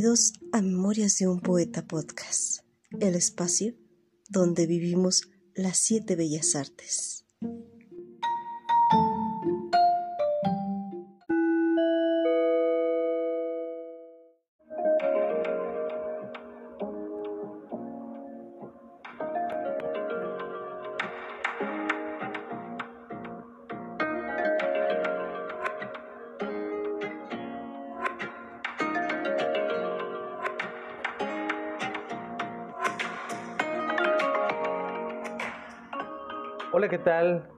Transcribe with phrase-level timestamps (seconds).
[0.00, 2.60] Bienvenidos a Memorias de un Poeta Podcast,
[3.00, 3.74] el espacio
[4.30, 7.26] donde vivimos las siete bellas artes.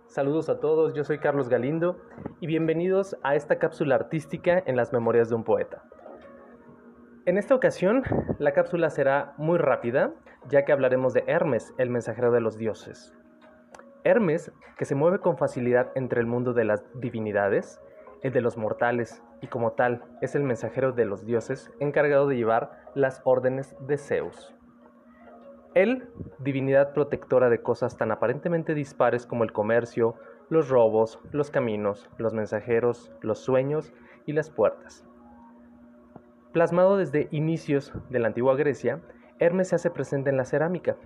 [0.06, 2.00] Saludos a todos, yo soy Carlos Galindo
[2.40, 5.82] y bienvenidos a esta cápsula artística en las memorias de un poeta.
[7.26, 8.02] En esta ocasión,
[8.38, 10.14] la cápsula será muy rápida,
[10.48, 13.12] ya que hablaremos de Hermes, el mensajero de los dioses.
[14.04, 17.78] Hermes, que se mueve con facilidad entre el mundo de las divinidades,
[18.22, 22.36] el de los mortales, y como tal es el mensajero de los dioses encargado de
[22.36, 24.54] llevar las órdenes de Zeus.
[25.74, 30.16] Él, divinidad protectora de cosas tan aparentemente dispares como el comercio,
[30.50, 33.92] los robos, los caminos, los mensajeros, los sueños
[34.26, 35.06] y las puertas.
[36.52, 39.00] Plasmado desde inicios de la antigua Grecia,
[39.38, 40.96] Hermes se hace presente en la cerámica,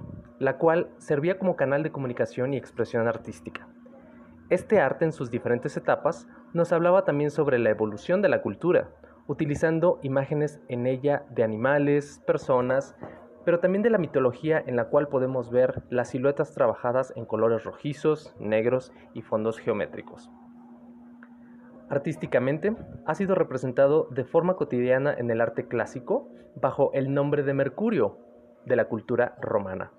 [0.41, 3.69] la cual servía como canal de comunicación y expresión artística.
[4.51, 8.91] Este arte en sus diferentes etapas nos hablaba también sobre la evolución de la cultura,
[9.29, 12.97] utilizando imágenes en ella de animales, personas,
[13.47, 17.63] pero también de la mitología en la cual podemos ver las siluetas trabajadas en colores
[17.63, 20.33] rojizos, negros y fondos geométricos.
[21.89, 22.75] Artísticamente,
[23.07, 28.19] ha sido representado de forma cotidiana en el arte clásico bajo el nombre de Mercurio
[28.65, 29.93] de la cultura romana.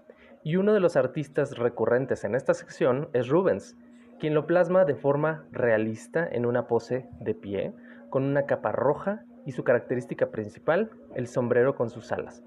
[0.44, 3.78] Y uno de los artistas recurrentes en esta sección es Rubens,
[4.20, 7.74] quien lo plasma de forma realista en una pose de pie,
[8.10, 12.44] con una capa roja y su característica principal, el sombrero con sus alas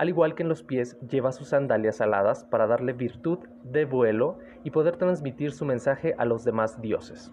[0.00, 4.38] al igual que en los pies lleva sus sandalias aladas para darle virtud de vuelo
[4.64, 7.30] y poder transmitir su mensaje a los demás dioses.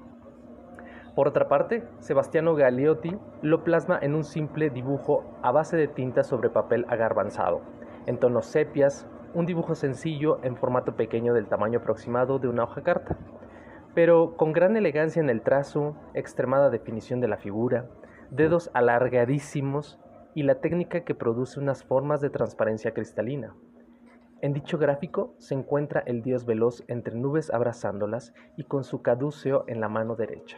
[1.16, 6.23] Por otra parte, Sebastiano Galeotti lo plasma en un simple dibujo a base de tinta
[6.23, 7.61] sobre papel agarbanzado,
[8.05, 12.81] en tonos sepias, un dibujo sencillo en formato pequeño del tamaño aproximado de una hoja
[12.81, 13.17] carta,
[13.95, 17.85] pero con gran elegancia en el trazo, extremada definición de la figura,
[18.29, 20.01] dedos alargadísimos
[20.37, 23.55] y la técnica que produce unas formas de transparencia cristalina.
[24.39, 29.63] En dicho gráfico se encuentra el dios veloz entre nubes abrazándolas y con su caduceo
[29.65, 30.57] en la mano derecha.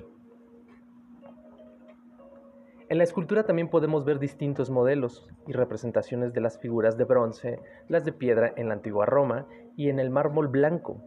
[2.89, 7.61] En la escultura también podemos ver distintos modelos y representaciones de las figuras de bronce,
[7.87, 9.47] las de piedra en la antigua Roma
[9.77, 11.01] y en el mármol blanco.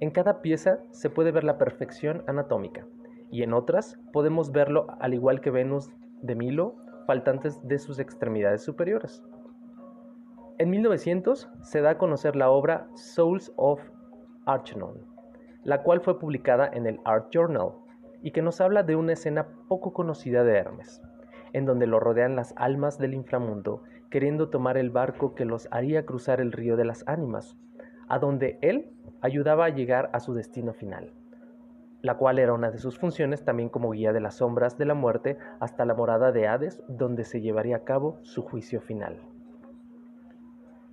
[0.00, 2.84] En cada pieza se puede ver la perfección anatómica
[3.30, 6.74] y en otras podemos verlo al igual que Venus de Milo
[7.08, 9.24] faltantes de sus extremidades superiores.
[10.58, 13.80] En 1900 se da a conocer la obra Souls of
[14.44, 15.06] Archenon,
[15.64, 17.70] la cual fue publicada en el Art Journal
[18.20, 21.00] y que nos habla de una escena poco conocida de Hermes,
[21.54, 26.04] en donde lo rodean las almas del inframundo queriendo tomar el barco que los haría
[26.04, 27.56] cruzar el río de las ánimas,
[28.06, 28.92] a donde él
[29.22, 31.14] ayudaba a llegar a su destino final
[32.02, 34.94] la cual era una de sus funciones también como guía de las sombras de la
[34.94, 39.18] muerte hasta la morada de Hades, donde se llevaría a cabo su juicio final.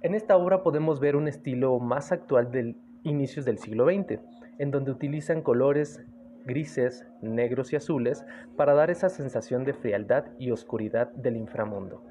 [0.01, 4.19] En esta obra podemos ver un estilo más actual del inicios del siglo XX,
[4.57, 6.03] en donde utilizan colores
[6.45, 12.03] grises, negros y azules para dar esa sensación de frialdad y oscuridad del inframundo.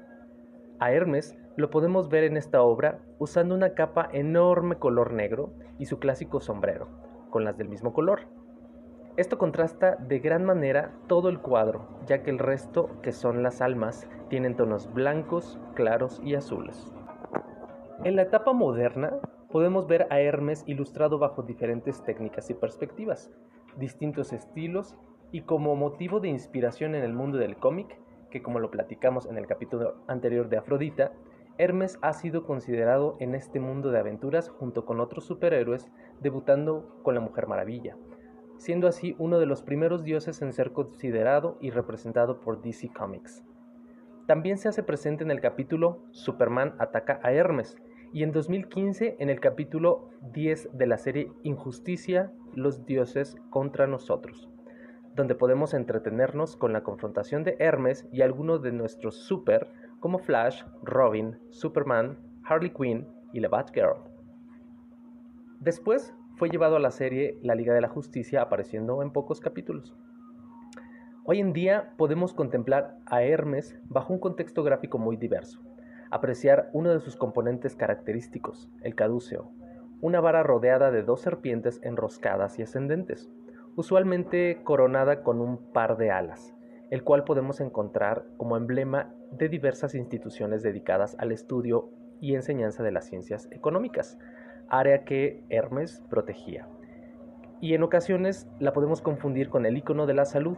[0.79, 5.85] A Hermes lo podemos ver en esta obra usando una capa enorme color negro y
[5.85, 6.89] su clásico sombrero,
[7.29, 8.27] con las del mismo color,
[9.17, 13.61] esto contrasta de gran manera todo el cuadro, ya que el resto, que son las
[13.61, 16.91] almas, tienen tonos blancos, claros y azules.
[18.03, 19.13] En la etapa moderna,
[19.49, 23.31] podemos ver a Hermes ilustrado bajo diferentes técnicas y perspectivas,
[23.77, 24.97] distintos estilos
[25.31, 27.97] y como motivo de inspiración en el mundo del cómic,
[28.29, 31.13] que como lo platicamos en el capítulo anterior de Afrodita,
[31.57, 35.89] Hermes ha sido considerado en este mundo de aventuras junto con otros superhéroes,
[36.19, 37.95] debutando con la Mujer Maravilla,
[38.57, 43.43] siendo así uno de los primeros dioses en ser considerado y representado por DC Comics.
[44.27, 47.77] También se hace presente en el capítulo Superman ataca a Hermes
[48.11, 54.49] y en 2015 en el capítulo 10 de la serie Injusticia, los dioses contra nosotros,
[55.15, 59.69] donde podemos entretenernos con la confrontación de Hermes y algunos de nuestros super
[59.99, 63.97] como Flash, Robin, Superman, Harley Quinn y la Batgirl.
[65.59, 69.95] Después fue llevado a la serie La Liga de la Justicia apareciendo en pocos capítulos.
[71.23, 75.61] Hoy en día podemos contemplar a Hermes bajo un contexto gráfico muy diverso,
[76.11, 79.49] apreciar uno de sus componentes característicos, el caduceo,
[80.01, 83.31] una vara rodeada de dos serpientes enroscadas y ascendentes,
[83.77, 86.53] usualmente coronada con un par de alas,
[86.91, 91.89] el cual podemos encontrar como emblema de diversas instituciones dedicadas al estudio
[92.19, 94.19] y enseñanza de las ciencias económicas,
[94.69, 96.67] área que Hermes protegía.
[97.61, 100.57] Y en ocasiones la podemos confundir con el icono de la salud.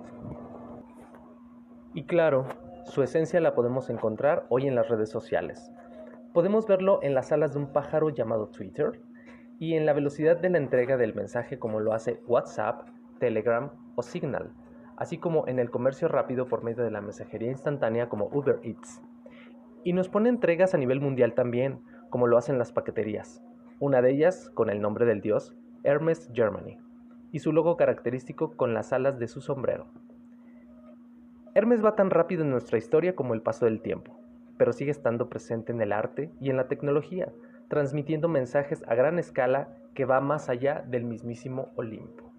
[1.94, 2.48] Y claro,
[2.86, 5.72] su esencia la podemos encontrar hoy en las redes sociales.
[6.34, 9.02] Podemos verlo en las alas de un pájaro llamado Twitter
[9.60, 12.88] y en la velocidad de la entrega del mensaje como lo hace WhatsApp,
[13.20, 14.52] Telegram o Signal,
[14.98, 19.02] así como en el comercio rápido por medio de la mensajería instantánea como Uber Eats.
[19.84, 21.80] Y nos pone entregas a nivel mundial también,
[22.10, 23.42] como lo hacen las paqueterías,
[23.80, 26.78] una de ellas con el nombre del dios Hermes Germany,
[27.32, 29.88] y su logo característico con las alas de su sombrero.
[31.54, 34.20] Hermes va tan rápido en nuestra historia como el paso del tiempo,
[34.58, 37.32] pero sigue estando presente en el arte y en la tecnología,
[37.68, 42.32] transmitiendo mensajes a gran escala que va más allá del mismísimo Olimpo.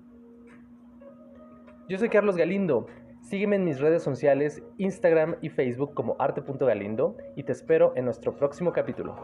[1.89, 2.87] Yo soy Carlos Galindo.
[3.23, 8.37] Sígueme en mis redes sociales, Instagram y Facebook como arte.galindo y te espero en nuestro
[8.37, 9.17] próximo capítulo.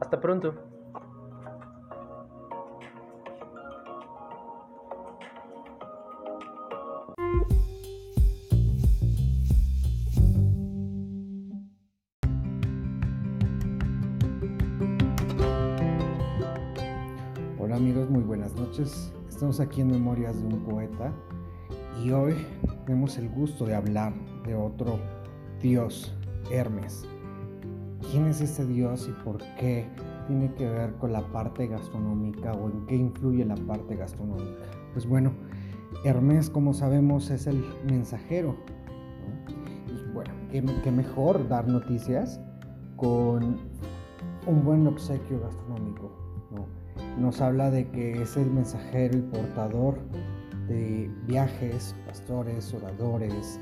[0.00, 0.81] Hasta pronto.
[18.82, 21.12] Estamos aquí en Memorias de un Poeta
[22.02, 22.34] y hoy
[22.84, 24.12] tenemos el gusto de hablar
[24.44, 24.98] de otro
[25.60, 26.12] dios,
[26.50, 27.04] Hermes.
[28.10, 29.86] ¿Quién es este dios y por qué
[30.26, 34.64] tiene que ver con la parte gastronómica o en qué influye la parte gastronómica?
[34.94, 35.32] Pues bueno,
[36.04, 38.56] Hermes, como sabemos, es el mensajero.
[39.86, 42.40] Y bueno, ¿qué, qué mejor dar noticias
[42.96, 43.60] con
[44.44, 46.21] un buen obsequio gastronómico.
[47.16, 47.26] ¿No?
[47.26, 49.98] Nos habla de que es el mensajero y portador
[50.68, 53.58] de viajes, pastores, oradores,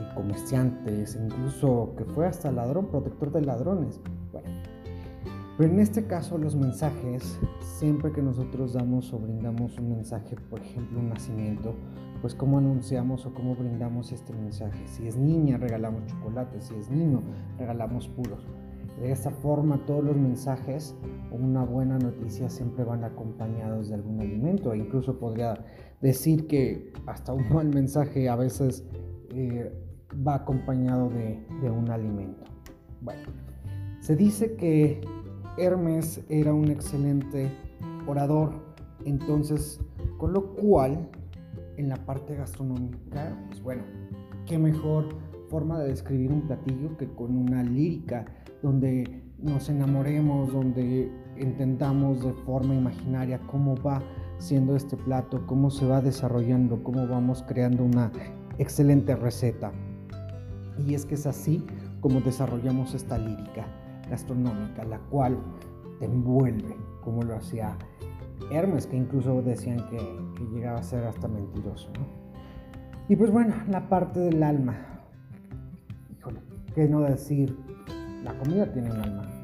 [0.00, 4.00] y comerciantes, incluso que fue hasta ladrón, protector de ladrones.
[4.32, 4.48] Bueno,
[5.56, 10.60] pero en este caso los mensajes, siempre que nosotros damos o brindamos un mensaje, por
[10.60, 11.74] ejemplo un nacimiento,
[12.20, 14.86] pues cómo anunciamos o cómo brindamos este mensaje.
[14.86, 17.22] Si es niña, regalamos chocolate, si es niño,
[17.58, 18.46] regalamos puros.
[19.00, 20.96] De esta forma, todos los mensajes
[21.30, 24.72] o una buena noticia siempre van acompañados de algún alimento.
[24.72, 25.64] E incluso podría
[26.00, 28.84] decir que hasta un mal mensaje a veces
[29.30, 29.70] eh,
[30.26, 32.44] va acompañado de, de un alimento.
[33.02, 33.28] Bueno,
[34.00, 35.00] se dice que
[35.58, 37.50] Hermes era un excelente
[38.06, 38.52] orador,
[39.04, 39.80] entonces,
[40.16, 41.08] con lo cual,
[41.76, 43.82] en la parte gastronómica, pues bueno,
[44.46, 45.08] qué mejor
[45.48, 48.24] forma de describir un platillo que con una lírica
[48.62, 54.02] donde nos enamoremos, donde entendamos de forma imaginaria cómo va
[54.38, 58.10] siendo este plato, cómo se va desarrollando, cómo vamos creando una
[58.58, 59.72] excelente receta.
[60.86, 61.64] Y es que es así
[62.00, 63.66] como desarrollamos esta lírica
[64.10, 65.38] gastronómica, la cual
[65.98, 67.76] te envuelve, como lo hacía
[68.50, 69.98] Hermes, que incluso decían que,
[70.36, 71.90] que llegaba a ser hasta mentiroso.
[71.94, 72.06] ¿no?
[73.08, 74.76] Y pues bueno, la parte del alma.
[76.18, 76.40] Híjole,
[76.74, 77.56] ¿qué no decir?
[78.24, 79.36] La comida tiene un alma.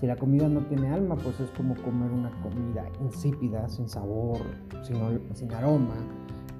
[0.00, 4.38] Si la comida no tiene alma, pues es como comer una comida insípida, sin sabor,
[4.82, 5.94] sin, aroma,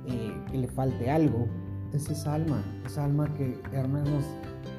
[0.06, 1.48] eh, que le falte algo.
[1.94, 4.24] Es esa alma, esa alma que Hermes nos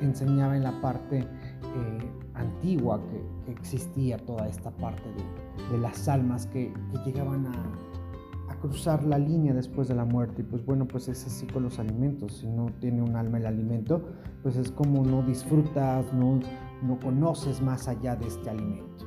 [0.01, 5.03] enseñaba en la parte eh, antigua que, existía toda esta parte
[5.71, 6.71] de, las almas que,
[7.03, 10.43] llegaban a, a, cruzar la línea después de la muerte.
[10.43, 12.37] Y pues bueno, pues es así con los alimentos.
[12.37, 14.03] Si no tiene un alma el alimento,
[14.43, 16.39] pues es como no disfrutas, no,
[16.81, 19.05] no conoces más allá de este alimento.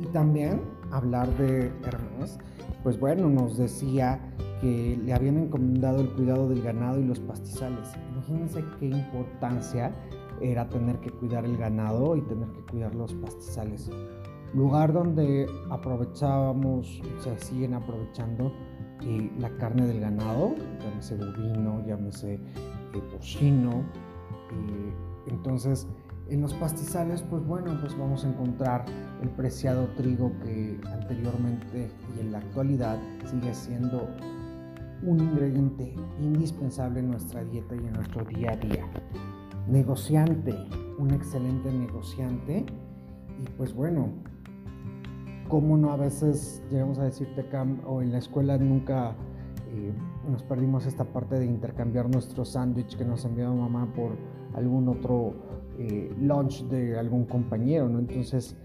[0.00, 0.60] Y también
[0.90, 2.38] hablar de Hermes,
[2.82, 4.20] pues bueno, nos decía
[4.60, 7.90] que le habían encomendado el cuidado del ganado y los pastizales.
[8.12, 9.92] Imagínense qué importancia
[10.40, 13.90] era tener que cuidar el ganado y tener que cuidar los pastizales.
[14.54, 18.52] Lugar donde aprovechábamos, se siguen aprovechando
[19.02, 22.40] eh, la carne del ganado, llámese bovino, llámese eh,
[23.12, 23.84] porcino.
[24.50, 24.94] Eh,
[25.26, 25.86] entonces,
[26.28, 28.84] en los pastizales, pues bueno, pues vamos a encontrar
[29.22, 34.08] el preciado trigo que anteriormente y en la actualidad sigue siendo
[35.02, 38.84] un ingrediente indispensable en nuestra dieta y en nuestro día a día.
[39.68, 40.54] Negociante,
[40.98, 42.66] un excelente negociante.
[43.40, 44.08] Y pues bueno,
[45.48, 49.14] cómo no a veces llegamos a decirte acá o en la escuela nunca
[49.70, 49.92] eh,
[50.28, 54.16] nos perdimos esta parte de intercambiar nuestro sándwich que nos envió mamá por
[54.54, 55.34] algún otro
[55.78, 57.98] eh, lunch de algún compañero, ¿no?
[57.98, 58.56] Entonces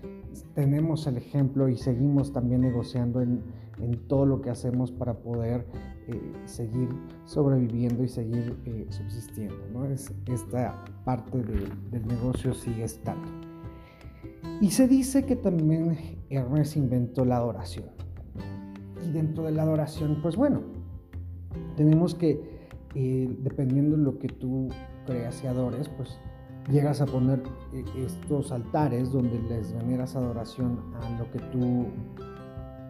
[0.56, 3.44] tenemos el ejemplo y seguimos también negociando en,
[3.80, 5.66] en todo lo que hacemos para poder
[6.08, 6.90] eh, seguir
[7.26, 9.56] sobreviviendo y seguir eh, subsistiendo.
[9.74, 9.86] ¿no?
[9.86, 13.28] Es, esta parte del negocio sigue estando.
[14.62, 15.98] Y se dice que también
[16.30, 17.86] Hermes inventó la adoración.
[19.06, 20.62] Y dentro de la adoración, pues bueno,
[21.76, 24.70] tenemos que, eh, dependiendo de lo que tú
[25.06, 26.20] creas y adores, pues
[26.70, 27.44] llegas a poner
[27.98, 31.88] estos altares donde les veneras adoración a lo que tú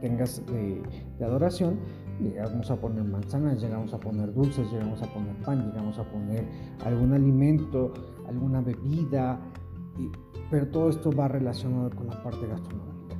[0.01, 0.82] tengas de,
[1.24, 1.80] adoración,
[2.20, 6.46] llegamos a poner manzanas, llegamos a poner dulces, llegamos a poner pan, llegamos a poner
[6.86, 7.94] algún alimento,
[8.27, 9.39] alguna bebida,
[10.51, 13.15] pero todo esto va relacionado con la parte gastronómica.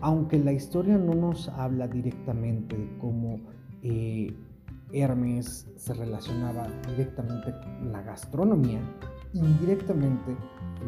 [0.00, 3.40] Aunque la historia no nos habla directamente de cómo
[3.82, 4.34] eh,
[4.92, 8.80] Hermes se relacionaba directamente con la gastronomía,
[9.32, 10.36] indirectamente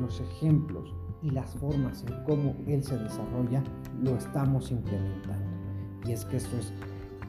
[0.00, 3.62] los ejemplos y las formas en cómo él se desarrolla
[4.02, 5.44] lo estamos implementando.
[6.06, 6.72] Y es que esto es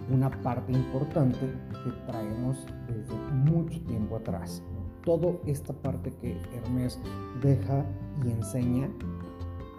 [0.09, 1.39] una parte importante
[1.83, 3.15] que traemos desde
[3.45, 4.63] mucho tiempo atrás.
[5.03, 6.99] Toda esta parte que Hermes
[7.41, 7.85] deja
[8.23, 8.89] y enseña,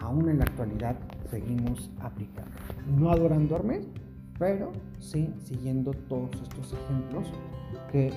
[0.00, 0.98] aún en la actualidad
[1.30, 2.50] seguimos aplicando.
[2.98, 3.88] No adorando a Hermes,
[4.38, 7.28] pero sí siguiendo todos estos ejemplos
[7.90, 8.12] que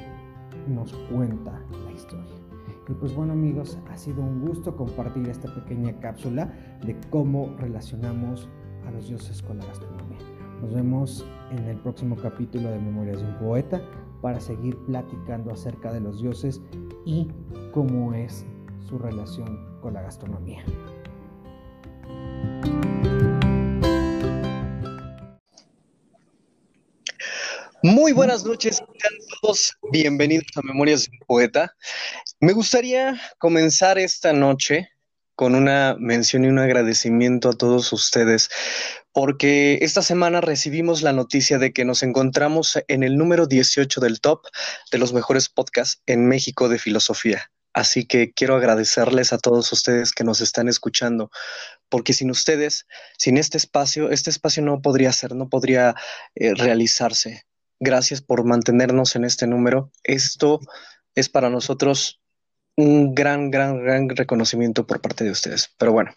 [0.68, 2.45] nos cuenta la historia.
[2.88, 6.54] Y pues bueno amigos, ha sido un gusto compartir esta pequeña cápsula
[6.86, 8.48] de cómo relacionamos
[8.86, 10.20] a los dioses con la gastronomía.
[10.62, 13.82] Nos vemos en el próximo capítulo de Memorias de un Poeta
[14.22, 16.62] para seguir platicando acerca de los dioses
[17.06, 17.28] y
[17.74, 18.46] cómo es
[18.88, 20.64] su relación con la gastronomía.
[28.06, 28.86] Muy buenas noches, a
[29.42, 31.76] todos bienvenidos a Memorias de un Poeta.
[32.40, 34.90] Me gustaría comenzar esta noche
[35.34, 38.52] con una mención y un agradecimiento a todos ustedes,
[39.12, 44.22] porque esta semana recibimos la noticia de que nos encontramos en el número 18 del
[44.22, 44.46] top
[44.92, 47.50] de los mejores podcasts en México de filosofía.
[47.74, 51.32] Así que quiero agradecerles a todos ustedes que nos están escuchando,
[51.90, 52.86] porque sin ustedes,
[53.18, 55.96] sin este espacio, este espacio no podría ser, no podría
[56.36, 57.48] eh, realizarse.
[57.80, 59.92] Gracias por mantenernos en este número.
[60.04, 60.60] Esto
[61.14, 62.22] es para nosotros
[62.78, 65.70] un gran, gran, gran reconocimiento por parte de ustedes.
[65.78, 66.14] Pero bueno,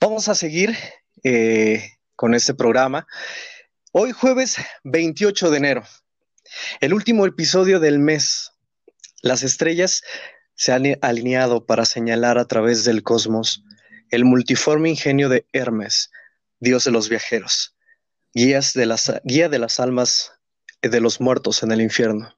[0.00, 0.76] vamos a seguir
[1.24, 3.06] eh, con este programa.
[3.92, 5.82] Hoy jueves 28 de enero,
[6.80, 8.52] el último episodio del mes.
[9.22, 10.02] Las estrellas
[10.54, 13.64] se han alineado para señalar a través del cosmos
[14.10, 16.10] el multiforme ingenio de Hermes,
[16.60, 17.74] dios de los viajeros,
[18.34, 20.35] guías de las, guía de las almas
[20.82, 22.36] de los muertos en el infierno.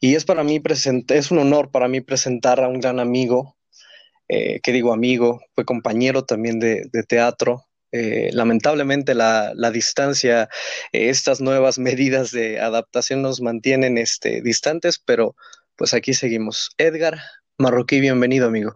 [0.00, 0.60] Y es para mí
[1.08, 3.56] es un honor para mí presentar a un gran amigo,
[4.28, 7.66] eh, que digo amigo, fue compañero también de, teatro.
[7.92, 10.48] Eh, lamentablemente la, distancia,
[10.92, 15.36] eh, estas nuevas medidas de adaptación nos mantienen este, distantes, pero
[15.76, 16.70] pues aquí seguimos.
[16.78, 17.20] Edgar
[17.58, 18.74] Marroquí, bienvenido amigo.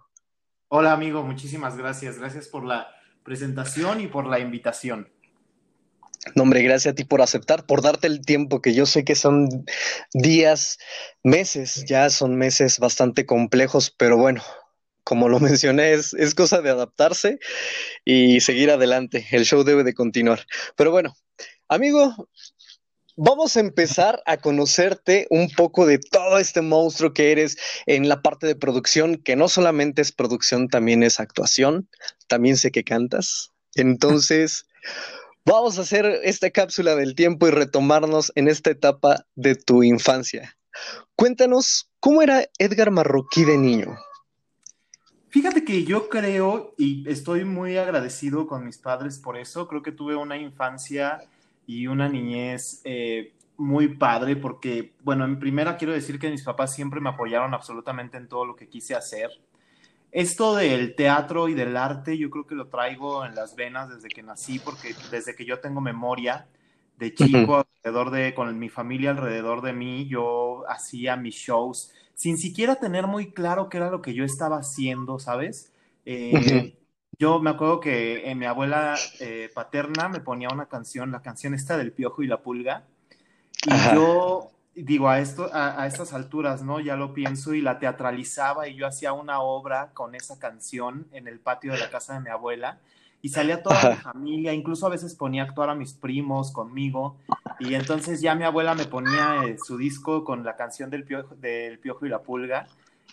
[0.69, 2.19] Hola amigo, muchísimas gracias.
[2.19, 2.89] Gracias por la
[3.25, 5.09] presentación y por la invitación.
[6.35, 9.15] No, hombre, gracias a ti por aceptar, por darte el tiempo, que yo sé que
[9.15, 9.49] son
[10.13, 10.79] días,
[11.23, 14.43] meses, ya son meses bastante complejos, pero bueno,
[15.05, 17.39] como lo mencioné, es, es cosa de adaptarse
[18.05, 19.27] y seguir adelante.
[19.31, 20.47] El show debe de continuar.
[20.77, 21.15] Pero bueno,
[21.69, 22.29] amigo,
[23.17, 27.57] vamos a empezar a conocerte un poco de todo este monstruo que eres
[27.87, 31.89] en la parte de producción, que no solamente es producción, también es actuación.
[32.27, 33.53] También sé que cantas.
[33.77, 34.67] Entonces...
[35.49, 40.57] Vamos a hacer esta cápsula del tiempo y retomarnos en esta etapa de tu infancia.
[41.15, 43.97] Cuéntanos, ¿cómo era Edgar Marroquí de niño?
[45.29, 49.69] Fíjate que yo creo y estoy muy agradecido con mis padres por eso.
[49.69, 51.23] Creo que tuve una infancia
[51.65, 56.75] y una niñez eh, muy padre porque, bueno, en primera quiero decir que mis papás
[56.75, 59.31] siempre me apoyaron absolutamente en todo lo que quise hacer
[60.13, 64.09] esto del teatro y del arte yo creo que lo traigo en las venas desde
[64.09, 66.47] que nací, porque desde que yo tengo memoria
[66.97, 72.39] de chico, alrededor de, con mi familia alrededor de mí, yo hacía mis shows sin
[72.39, 75.71] siquiera tener muy claro qué era lo que yo estaba haciendo, ¿sabes?
[76.07, 76.75] Eh,
[77.19, 81.77] yo me acuerdo que mi abuela eh, paterna me ponía una canción, la canción esta
[81.77, 82.85] del Piojo y la Pulga,
[83.67, 84.51] y yo
[84.83, 86.81] digo, a, esto, a, estas alturas, ¿no?
[86.81, 91.29] Ya lo pienso y la teatralizaba y yo hacía una obra con esa canción en
[91.29, 92.79] el patio de la casa de mi abuela
[93.23, 97.17] y salía toda mi familia, incluso a veces ponía a actuar a mis primos conmigo,
[97.59, 101.35] y entonces ya mi abuela me ponía eh, su disco con la canción del piojo,
[101.37, 102.69] del piojo y la pulga,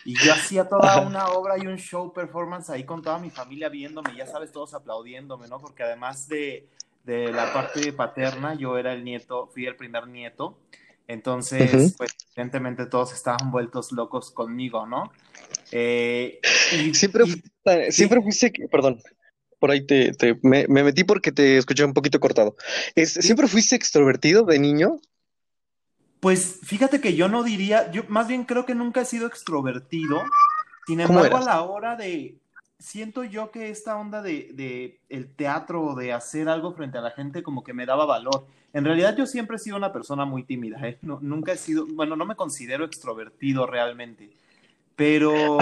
[0.06, 3.70] y yo hacía toda una obra y un show performance ahí con toda mi familia
[3.70, 5.60] viéndome, ya sabes, todos aplaudiéndome, ¿no?
[5.60, 6.68] Porque además de,
[7.06, 10.58] de la parte paterna, yo era el nieto, fui el primer nieto,
[11.08, 15.12] entonces, pues evidentemente todos estaban vueltos locos conmigo, ¿no?
[15.72, 16.40] Eh,
[16.72, 17.24] y, siempre,
[17.90, 19.02] siempre fuiste, perdón,
[19.60, 22.56] por ahí te, me, metí porque te escuché un poquito cortado.
[22.96, 25.00] ¿Siempre fuiste extrovertido de niño?
[26.20, 30.22] Pues fíjate que yo no diría, yo más bien creo que nunca he sido extrovertido.
[30.88, 32.40] Sin embargo, a la hora de,
[32.84, 37.12] siento yo que esta onda de, de, el teatro, de hacer algo frente a la
[37.12, 38.46] gente, como que me daba valor.
[38.74, 41.00] En realidad yo siempre he sido una persona muy tímida, ¿eh?
[41.02, 44.32] nunca he sido, bueno, no me considero extrovertido realmente,
[44.98, 45.60] pero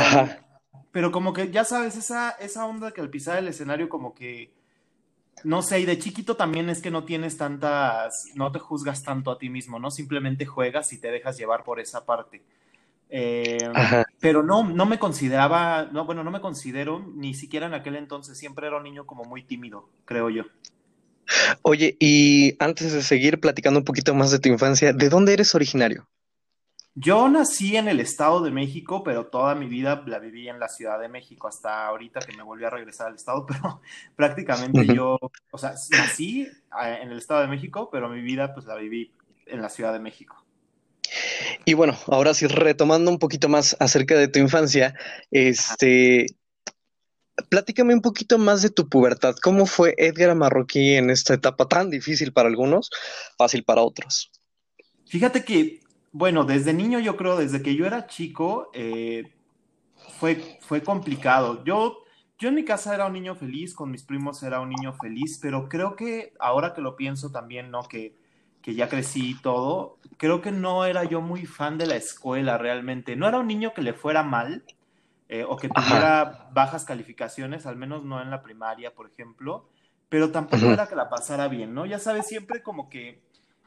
[0.91, 4.51] pero como que ya sabes, esa, esa onda que al pisar el escenario como que,
[5.43, 9.29] no sé, y de chiquito también es que no tienes tantas, no te juzgas tanto
[9.29, 9.91] a ti mismo, ¿no?
[9.91, 12.41] Simplemente juegas y te dejas llevar por esa parte.
[13.13, 13.57] Eh,
[14.21, 18.37] pero no, no me consideraba, no, bueno, no me considero, ni siquiera en aquel entonces,
[18.37, 20.43] siempre era un niño como muy tímido, creo yo.
[21.61, 25.53] Oye, y antes de seguir platicando un poquito más de tu infancia, ¿de dónde eres
[25.53, 26.07] originario?
[26.95, 30.69] Yo nací en el Estado de México, pero toda mi vida la viví en la
[30.69, 33.81] Ciudad de México, hasta ahorita que me volví a regresar al Estado, pero
[34.15, 35.17] prácticamente yo,
[35.51, 39.11] o sea, nací eh, en el Estado de México, pero mi vida pues la viví
[39.47, 40.45] en la Ciudad de México.
[41.65, 44.95] Y bueno, ahora sí, retomando un poquito más acerca de tu infancia,
[45.31, 46.25] este,
[47.49, 49.35] platícame un poquito más de tu pubertad.
[49.41, 52.89] ¿Cómo fue Edgar Marroquí en esta etapa tan difícil para algunos,
[53.37, 54.31] fácil para otros?
[55.05, 59.33] Fíjate que bueno, desde niño yo creo, desde que yo era chico, eh,
[60.19, 61.63] fue, fue complicado.
[61.63, 62.03] Yo,
[62.37, 65.39] yo en mi casa era un niño feliz, con mis primos era un niño feliz,
[65.41, 67.83] pero creo que ahora que lo pienso también, ¿no?
[67.83, 68.15] Que,
[68.61, 72.59] que ya crecí y todo, creo que no era yo muy fan de la escuela
[72.59, 73.15] realmente.
[73.15, 74.63] No era un niño que le fuera mal
[75.29, 79.67] eh, o que tuviera bajas calificaciones, al menos no en la primaria, por ejemplo,
[80.09, 81.87] pero tampoco era que la pasara bien, ¿no?
[81.87, 83.19] Ya sabes, siempre como que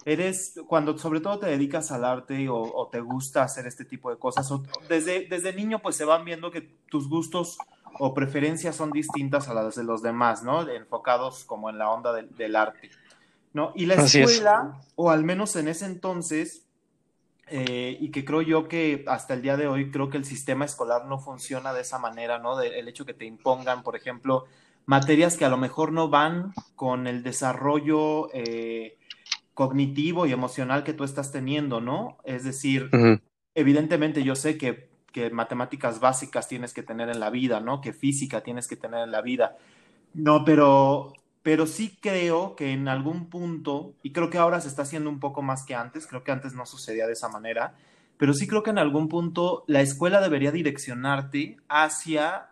[0.04, 4.18] eres, cuando sobre todo te dedicas al arte o, te gusta hacer este tipo de
[4.18, 4.48] cosas,
[4.88, 7.58] desde, desde niño pues se van viendo que tus gustos
[7.98, 10.68] o preferencias son distintas a las de los demás, ¿no?
[10.68, 12.90] Enfocados como en la onda del arte,
[13.54, 13.72] ¿no?
[13.74, 16.66] Y la escuela, o al menos en ese entonces,
[17.46, 20.64] eh, y que creo yo que hasta el día de hoy creo que el sistema
[20.64, 22.60] escolar no funciona de esa manera, ¿no?
[22.60, 24.44] el hecho que te impongan, por ejemplo,
[24.86, 28.98] materias que a lo mejor no van con el desarrollo eh,
[29.54, 32.18] cognitivo y emocional que tú estás teniendo, ¿no?
[32.24, 32.90] Es decir,
[33.54, 37.80] evidentemente yo sé que, que, matemáticas básicas tienes que tener en la vida, ¿no?
[37.80, 39.56] Que física tienes que tener en la vida.
[40.12, 41.12] No, pero,
[41.44, 45.20] pero sí creo que en algún punto, y creo que ahora se está haciendo un
[45.20, 47.74] poco más que antes, creo que antes no sucedía de esa manera,
[48.16, 52.48] pero sí creo que en algún punto la escuela debería direccionarte hacia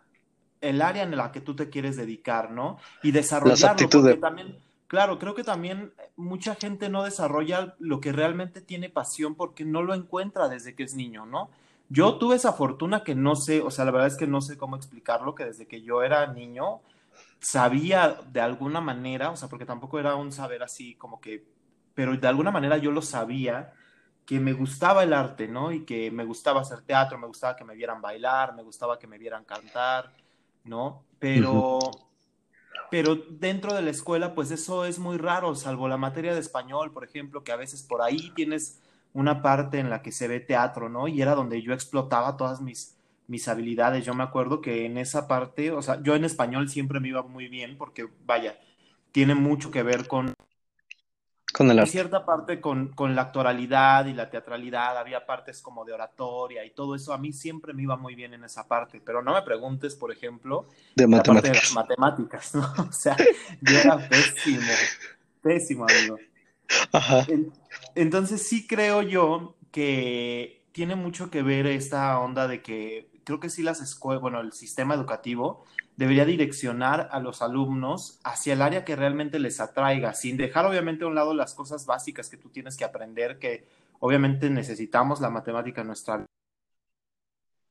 [0.61, 2.77] el área en la que tú te quieres dedicar, ¿no?
[3.01, 4.57] Y desarrollarlo, porque también
[4.93, 9.81] Claro, creo que también mucha gente no desarrolla lo que realmente tiene pasión porque no
[9.81, 11.49] lo encuentra desde que es niño, ¿no?
[11.89, 14.55] Yo tuve esa fortuna que no sé, o sea, la verdad es que no sé
[14.55, 16.81] cómo explicarlo, que desde que yo era niño
[17.43, 21.45] sabía de alguna manera, o sea, porque tampoco era un saber así como que,
[21.93, 23.73] pero de alguna manera yo lo sabía,
[24.25, 25.71] que me gustaba el arte, ¿no?
[25.71, 29.07] Y que me gustaba hacer teatro, me gustaba que me vieran bailar, me gustaba que
[29.07, 30.13] me vieran cantar,
[30.63, 31.03] ¿no?
[31.19, 31.79] Pero
[32.89, 36.91] pero dentro de la escuela, pues eso es muy raro, salvo la materia de español,
[36.91, 38.79] por ejemplo, que a veces por ahí tienes
[39.13, 41.07] una parte en la que se ve teatro, ¿no?
[41.07, 42.95] Y era donde yo explotaba todas mis,
[43.27, 44.05] mis habilidades.
[44.05, 47.23] Yo me acuerdo que en esa parte, o sea, yo en español siempre me iba
[47.23, 48.59] muy bien porque, vaya,
[49.11, 50.33] tiene mucho que ver con
[51.53, 51.91] con el arte.
[51.91, 56.71] cierta parte con, con, la actoralidad y la teatralidad, había partes como de oratoria y
[56.71, 57.13] todo eso.
[57.13, 60.11] A mí siempre me iba muy bien en esa parte, pero no me preguntes, por
[60.11, 61.51] ejemplo, de matemáticas.
[61.51, 62.73] de las matemáticas, ¿no?
[62.89, 63.15] O sea,
[63.61, 64.73] yo era pésimo,
[65.41, 66.17] pésimo, amigo.
[66.91, 67.25] Ajá.
[67.93, 73.49] Entonces sí creo yo que tiene mucho que ver esta onda de que creo que
[73.49, 78.85] sí las escuelas, bueno, el sistema educativo debería direccionar a los alumnos hacia el área
[78.85, 82.49] que realmente les atraiga, sin dejar obviamente a un lado las cosas básicas que tú
[82.49, 83.67] tienes que aprender, que
[83.99, 86.27] obviamente necesitamos la matemática en nuestra vida,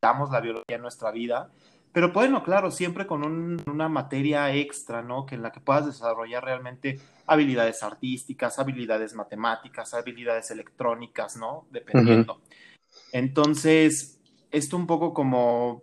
[0.02, 1.50] necesitamos la biología en nuestra vida,
[1.92, 3.22] pero bueno, claro, siempre con
[3.66, 5.26] una materia extra, ¿no?
[5.26, 11.66] Que en la que puedas desarrollar realmente habilidades artísticas, habilidades matemáticas, habilidades electrónicas, ¿no?
[11.70, 12.40] Dependiendo.
[13.12, 14.18] Entonces,
[14.52, 15.82] esto un poco como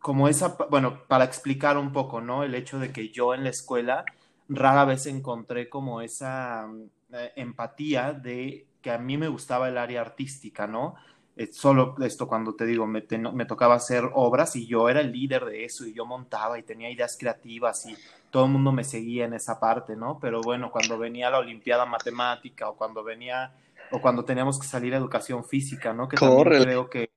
[0.00, 2.44] como esa, bueno, para explicar un poco, ¿no?
[2.44, 4.04] El hecho de que yo en la escuela
[4.48, 6.68] rara vez encontré como esa
[7.12, 10.94] eh, empatía de que a mí me gustaba el área artística, ¿no?
[11.36, 15.12] Eh, solo esto cuando te digo, me, me, tocaba hacer obras y yo era el
[15.12, 17.96] líder de eso y yo montaba y tenía ideas creativas y
[18.30, 20.18] todo el mundo me seguía en esa parte, ¿no?
[20.20, 23.52] Pero bueno, cuando venía la Olimpiada Matemática o cuando venía
[23.90, 26.08] o cuando teníamos que salir a educación física, ¿no?
[26.08, 27.10] Que también creo que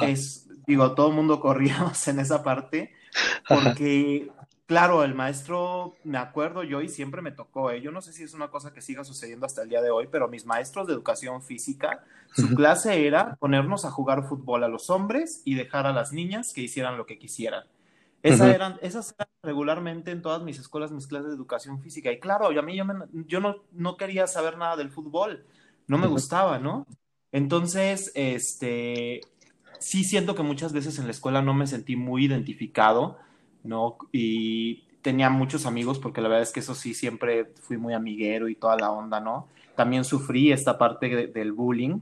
[0.00, 2.92] es, digo, todo el mundo corríamos en esa parte
[3.48, 4.30] porque
[4.66, 7.80] Claro, el maestro, me acuerdo yo y siempre me tocó, ¿eh?
[7.80, 10.08] yo no sé si es una cosa que siga sucediendo hasta el día de hoy,
[10.10, 12.02] pero mis maestros de educación física,
[12.34, 16.52] su clase era ponernos a jugar fútbol a los hombres y dejar a las niñas
[16.52, 17.62] que hicieran lo que quisieran.
[18.24, 22.10] Esa eran, esas eran regularmente en todas mis escuelas mis clases de educación física.
[22.10, 25.46] Y claro, a mí yo, yo no, no, quería saber nada del fútbol,
[25.86, 26.88] no me gustaba, ¿no?
[27.30, 29.20] Entonces, este,
[29.78, 33.18] sí siento que muchas veces en la escuela no me sentí muy identificado
[33.66, 33.98] ¿no?
[34.12, 38.48] Y tenía muchos amigos, porque la verdad es que eso sí, siempre fui muy amiguero
[38.48, 39.48] y toda la onda, ¿no?
[39.74, 42.00] También sufrí esta parte del bullying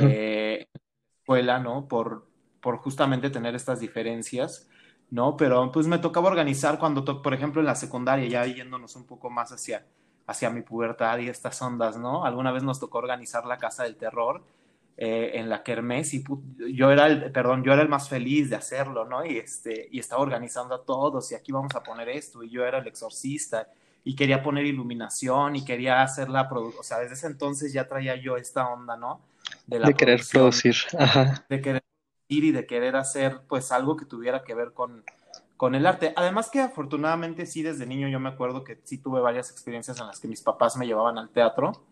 [0.00, 1.86] eh, en la escuela, ¿no?
[1.86, 2.26] Por,
[2.60, 4.68] por justamente tener estas diferencias,
[5.10, 5.36] ¿no?
[5.36, 9.30] Pero pues me tocaba organizar cuando, por ejemplo, en la secundaria, ya yéndonos un poco
[9.30, 9.86] más hacia,
[10.26, 12.24] hacia mi pubertad y estas ondas, ¿no?
[12.24, 14.42] Alguna vez nos tocó organizar la Casa del Terror
[14.98, 16.24] eh, en la Kermés y
[16.72, 19.26] yo era el, perdón, yo era el más feliz de hacerlo, ¿no?
[19.26, 22.64] Y, este, y estaba organizando a todos y aquí vamos a poner esto y yo
[22.64, 23.68] era el exorcista
[24.04, 27.86] y quería poner iluminación y quería hacer la producción, o sea, desde ese entonces ya
[27.86, 29.20] traía yo esta onda, ¿no?
[29.66, 31.44] De, la de querer producir, Ajá.
[31.48, 35.04] de querer producir y de querer hacer pues algo que tuviera que ver con,
[35.58, 36.14] con el arte.
[36.16, 40.06] Además que afortunadamente sí, desde niño yo me acuerdo que sí tuve varias experiencias en
[40.06, 41.84] las que mis papás me llevaban al teatro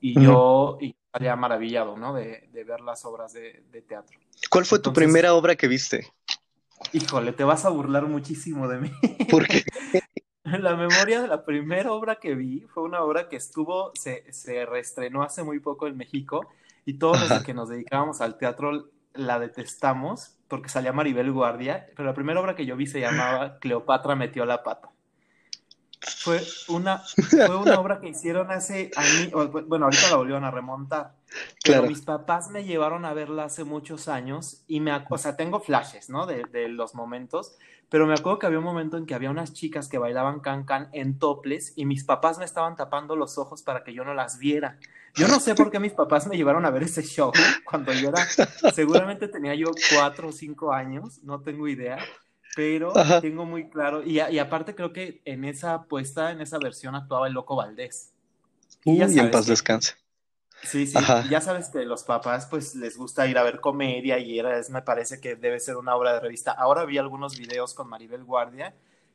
[0.00, 0.78] y yo,
[1.12, 2.14] estaría maravillado, ¿no?
[2.14, 4.18] De, ver las obras de, teatro.
[4.48, 6.10] ¿Cuál fue tu primera obra que viste?
[6.94, 8.90] Híjole, te vas a burlar muchísimo de mí.
[9.30, 9.62] ¿Por qué?
[10.44, 14.64] la memoria de la primera obra que vi fue una obra que estuvo, se, se
[14.64, 16.48] reestrenó hace muy poco en México
[16.86, 22.08] y todos los que nos dedicábamos al teatro la detestamos porque salía Maribel Guardia, pero
[22.08, 24.91] la primera obra que yo vi se llamaba Cleopatra metió la pata
[26.02, 31.14] fue una, fue una obra que hicieron hace años, bueno, ahorita la volvieron a remontar,
[31.64, 35.60] pero mis papás me llevaron a verla hace muchos años y me, o sea, tengo
[35.60, 36.26] flashes, ¿no?
[36.26, 37.56] De, de, los momentos,
[37.88, 40.64] pero me acuerdo que había un momento en que había unas chicas que bailaban can
[40.64, 44.14] can en toples y mis papás me estaban tapando los ojos para que yo no
[44.14, 44.78] las viera.
[45.14, 47.32] Yo no sé por qué mis papás me llevaron a ver ese show
[47.64, 48.26] cuando yo era,
[48.74, 51.98] seguramente tenía yo cuatro o cinco años, no tengo idea,
[52.54, 56.94] pero tengo muy claro, y, y, aparte creo que en esa apuesta, en esa versión
[56.94, 58.12] actuaba el Loco Valdés.
[58.84, 59.94] Y, en paz descanse.
[60.64, 60.96] Sí, sí,
[61.28, 64.70] ya sabes que los papás pues les gusta ir a ver comedia y era, es,
[64.70, 66.52] me parece que debe ser una obra de revista.
[66.52, 68.72] Ahora vi algunos videos con Maribel Guardia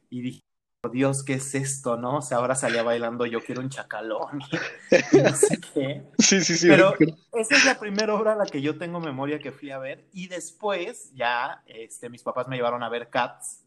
[0.09, 0.46] y dije,
[0.91, 1.97] Dios, ¿qué es esto?
[1.97, 2.17] ¿No?
[2.17, 4.41] O sea, ahora salía bailando Yo quiero un chacalón
[5.11, 6.03] y, no sé qué.
[6.19, 6.67] Sí, sí, sí.
[6.67, 6.93] Pero
[7.33, 10.05] esa es la primera obra a la que yo tengo memoria que fui a ver.
[10.13, 13.63] Y después ya este, mis papás me llevaron a ver Cats,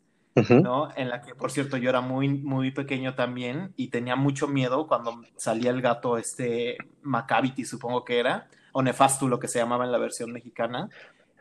[0.49, 0.89] ¿no?
[0.97, 4.87] En la que, por cierto, yo era muy, muy pequeño también y tenía mucho miedo
[4.87, 9.85] cuando salía el gato este Macavity, supongo que era, o Nefastu, lo que se llamaba
[9.85, 10.89] en la versión mexicana.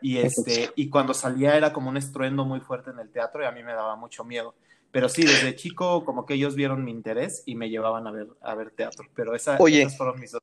[0.02, 3.46] Y, este, y cuando salía era como un estruendo muy fuerte en el teatro y
[3.46, 4.54] a mí me daba mucho miedo.
[4.92, 8.28] Pero sí, desde chico como que ellos vieron mi interés y me llevaban a ver,
[8.40, 9.08] a ver teatro.
[9.14, 10.42] Pero esa, esas fueron mis dos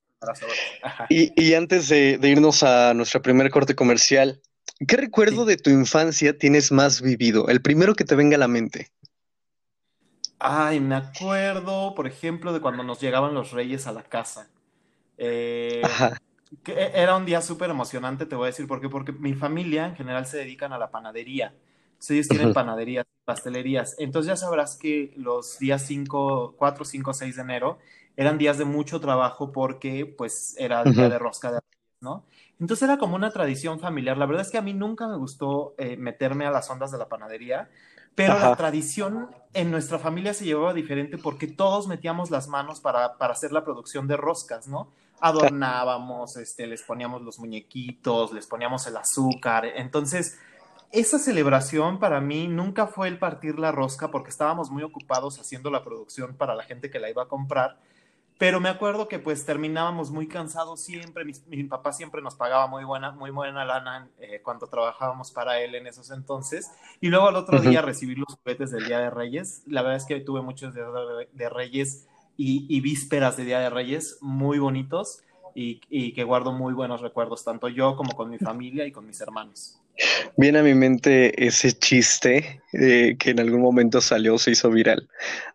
[1.10, 4.42] y, y, antes de, irnos a nuestra primer corte comercial,
[4.88, 7.48] ¿qué recuerdo de tu infancia tienes más vivido?
[7.48, 8.92] El primero que te venga a la mente.
[10.40, 14.50] Ay, me acuerdo, por ejemplo, de cuando nos llegaban los reyes a la casa.
[15.18, 15.82] Eh,
[16.64, 18.90] que e, era un día súper emocionante, te voy a decir por qué.
[18.90, 21.54] Porque mi familia en general se dedican a la panadería
[22.10, 23.96] ellos tienen panaderías, pastelerías.
[23.98, 27.78] Entonces ya sabrás que los días 5, 4, 5, 6 de enero
[28.16, 31.60] eran días de mucho trabajo porque pues era día de rosca de
[32.00, 32.24] ¿no?
[32.60, 34.18] Entonces era como una tradición familiar.
[34.18, 36.98] La verdad es que a mí nunca me gustó eh, meterme a las ondas de
[36.98, 37.70] la panadería,
[38.16, 43.18] pero la tradición en nuestra familia se llevaba diferente porque todos metíamos las manos para,
[43.18, 44.92] para hacer la producción de roscas, ¿no?
[45.20, 49.66] Adornábamos, este, les poníamos los muñequitos, les poníamos el azúcar.
[49.66, 50.40] Entonces,
[50.92, 55.70] esa celebración para mí nunca fue el partir la rosca porque estábamos muy ocupados haciendo
[55.70, 57.78] la producción para la gente que la iba a comprar.
[58.38, 61.26] Pero me acuerdo que pues terminábamos muy cansados siempre.
[61.26, 65.74] Mi, papá siempre nos pagaba muy buena, muy buena lana eh, cuando trabajábamos para él
[65.74, 66.72] en esos entonces.
[67.02, 69.64] Y luego al otro día recibir los juguetes del Día de Reyes.
[69.66, 70.88] La verdad es que tuve muchos Días
[71.34, 75.24] de, Reyes y, vísperas de Día de Reyes muy bonitos
[75.56, 79.08] y, y que guardo muy buenos recuerdos, tanto yo como con mi familia y con
[79.08, 79.82] mis hermanos.
[80.38, 85.10] Viene a mi mente ese chiste eh, que en algún momento salió, se hizo viral,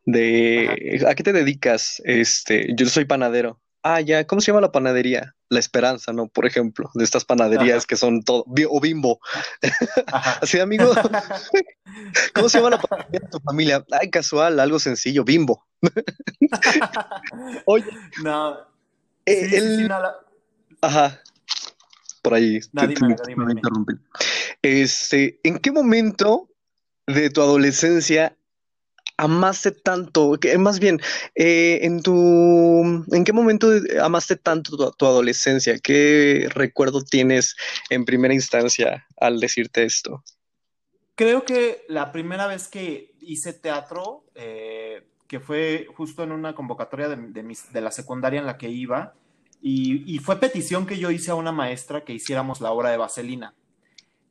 [0.05, 2.03] de ¿a qué te dedicas?
[2.05, 3.61] Este, yo soy panadero.
[3.85, 5.35] Ah, ya, ¿cómo se llama la panadería?
[5.49, 6.29] La Esperanza, ¿no?
[6.29, 9.19] Por ejemplo, de estas panaderías que son todo, o bimbo.
[10.41, 10.93] Así, amigo,
[12.35, 13.85] ¿cómo se llama la panadería de tu familia?
[13.91, 15.67] Ay, casual, algo sencillo, bimbo.
[17.67, 17.91] Oye,
[18.23, 18.57] no.
[19.27, 20.17] Eh, sí, el- sí, no, la-
[20.81, 21.21] Ajá.
[22.23, 22.61] Por ahí.
[22.73, 23.63] No, te- dime, te- dime.
[24.63, 26.49] Este, ¿en qué momento
[27.07, 28.37] de tu adolescencia
[29.17, 30.39] amaste tanto?
[30.41, 31.01] Que, más bien,
[31.35, 33.69] eh, en tu, ¿en qué momento
[34.01, 35.79] amaste tanto tu, tu adolescencia?
[35.79, 37.57] ¿Qué recuerdo tienes
[37.91, 40.23] en primera instancia al decirte esto?
[41.17, 47.09] Creo que la primera vez que hice teatro, eh, que fue justo en una convocatoria
[47.09, 49.15] de, de mis- de la secundaria en la que iba,
[49.63, 52.97] y, y fue petición que yo hice a una maestra que hiciéramos la obra de
[52.97, 53.55] Vaselina.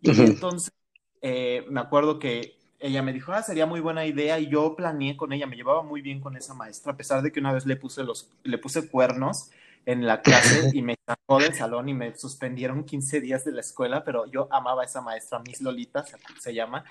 [0.02, 0.74] Y entonces
[1.22, 5.16] eh, me acuerdo que ella me dijo, ah, sería muy buena idea, y yo planeé
[5.16, 7.66] con ella, me llevaba muy bien con esa maestra, a pesar de que una vez
[7.68, 9.52] le puse, los, le puse cuernos
[9.86, 13.62] en la clase y me sacó del salón y me suspendieron 15 días de la
[13.62, 16.04] escuela, pero yo amaba a esa maestra, Miss Lolita
[16.40, 16.84] se llama,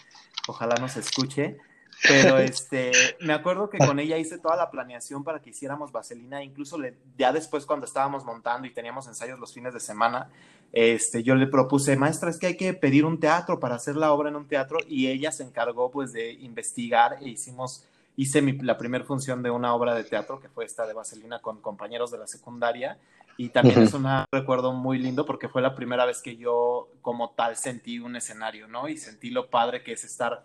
[0.46, 1.58] ojalá nos escuche.
[2.02, 6.42] Pero este, me acuerdo que con ella hice toda la planeación para que hiciéramos Vaselina,
[6.42, 10.30] incluso le, ya después cuando estábamos montando y teníamos ensayos los fines de semana,
[10.72, 14.12] este, yo le propuse, maestra, es que hay que pedir un teatro para hacer la
[14.12, 17.84] obra en un teatro y ella se encargó pues de investigar e hicimos,
[18.16, 21.40] hice mi- la primera función de una obra de teatro que fue esta de Vaselina
[21.40, 22.98] con compañeros de la secundaria
[23.36, 27.30] y también es un recuerdo muy lindo porque fue la primera vez que yo como
[27.30, 28.88] tal sentí un escenario, ¿no?
[28.88, 30.44] Y sentí lo padre que es estar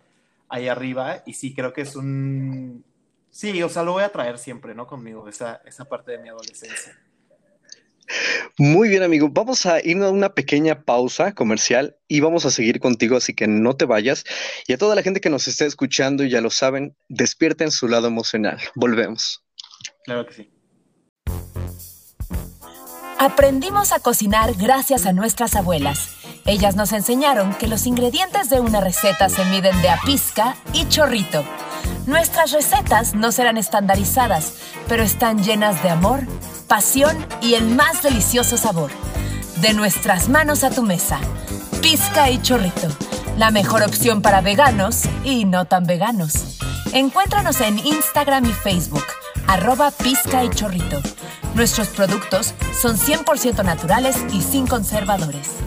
[0.50, 2.84] ahí arriba y sí, creo que es un...
[3.32, 4.88] Sí, o sea, lo voy a traer siempre, ¿no?
[4.88, 6.98] Conmigo, esa, esa parte de mi adolescencia.
[8.58, 9.28] Muy bien, amigo.
[9.30, 13.48] Vamos a ir a una pequeña pausa comercial y vamos a seguir contigo, así que
[13.48, 14.24] no te vayas.
[14.68, 18.08] Y a toda la gente que nos está escuchando, ya lo saben, despierten su lado
[18.08, 18.60] emocional.
[18.76, 19.44] Volvemos.
[20.06, 20.52] Claro que sí.
[23.20, 26.16] Aprendimos a cocinar gracias a nuestras abuelas.
[26.48, 30.88] Ellas nos enseñaron que los ingredientes de una receta se miden de a pizca y
[30.88, 31.44] chorrito.
[32.06, 34.54] Nuestras recetas no serán estandarizadas,
[34.88, 36.20] pero están llenas de amor,
[36.68, 38.92] pasión y el más delicioso sabor.
[39.62, 41.20] De nuestras manos a tu mesa.
[41.82, 42.90] Pizca y chorrito.
[43.40, 46.60] La mejor opción para veganos y no tan veganos.
[46.94, 49.06] Encuéntranos en Instagram y Facebook,
[49.48, 51.02] arroba pizca y chorrito.
[51.56, 55.65] Nuestros productos son 100% naturales y sin conservadores.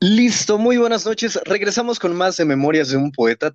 [0.00, 1.40] Listo, muy buenas noches.
[1.44, 3.52] Regresamos con más de Memorias de un Poeta.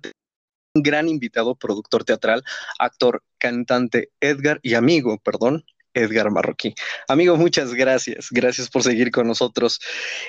[0.74, 2.44] Un gran invitado, productor teatral,
[2.78, 6.74] actor, cantante, Edgar y amigo, perdón, Edgar Marroquí.
[7.08, 8.28] Amigo, muchas gracias.
[8.30, 9.80] Gracias por seguir con nosotros.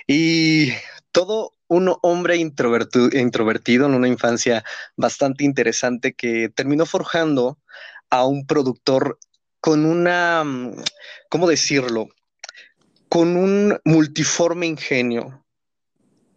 [0.07, 0.69] Y
[1.11, 4.63] todo un hombre introvertido en una infancia
[4.95, 7.59] bastante interesante que terminó forjando
[8.09, 9.19] a un productor
[9.59, 10.75] con una, mm,
[11.27, 12.07] ¿cómo decirlo?
[13.09, 15.44] Con un multiforme ingenio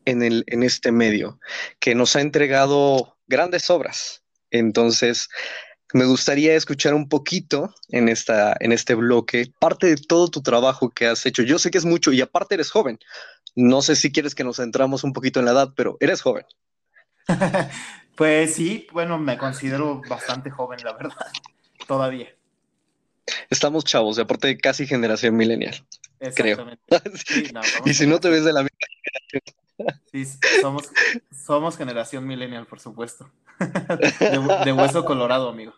[0.08, 1.38] en, el, en este medio,
[1.80, 4.22] que nos ha entregado grandes obras.
[4.50, 5.28] Entonces,
[5.92, 10.88] me gustaría escuchar un poquito en, esta, en este bloque, parte de todo tu trabajo
[10.90, 11.42] que has hecho.
[11.42, 12.98] Yo sé que es mucho y aparte eres joven.
[13.54, 16.46] No sé si quieres que nos centramos un poquito en la edad, pero eres joven.
[18.18, 21.28] Pues sí, bueno, me considero bastante joven, la verdad,
[21.86, 22.26] todavía.
[23.48, 25.86] Estamos chavos, y aparte casi generación millennial.
[26.34, 26.66] Creo.
[27.24, 28.76] Sí, no, y si no te ves de la misma
[30.10, 30.24] Sí,
[30.60, 30.90] somos,
[31.44, 33.30] somos generación millennial, por supuesto.
[33.58, 35.74] De, hu- de hueso colorado, amigo.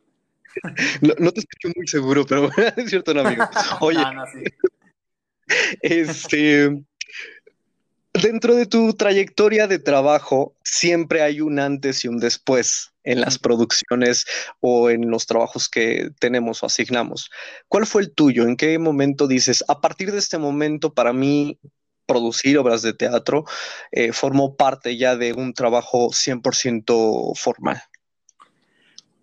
[1.00, 3.48] no, no te escucho muy seguro, pero es cierto, no, amigo.
[3.80, 4.42] Oye, No, no, sí.
[5.80, 6.84] Este,
[8.12, 13.38] dentro de tu trayectoria de trabajo, siempre hay un antes y un después en las
[13.38, 14.26] producciones
[14.60, 17.30] o en los trabajos que tenemos o asignamos.
[17.68, 18.44] ¿Cuál fue el tuyo?
[18.46, 21.58] ¿En qué momento dices, a partir de este momento, para mí,
[22.10, 23.44] producir obras de teatro
[23.92, 27.82] eh, formó parte ya de un trabajo 100% formal?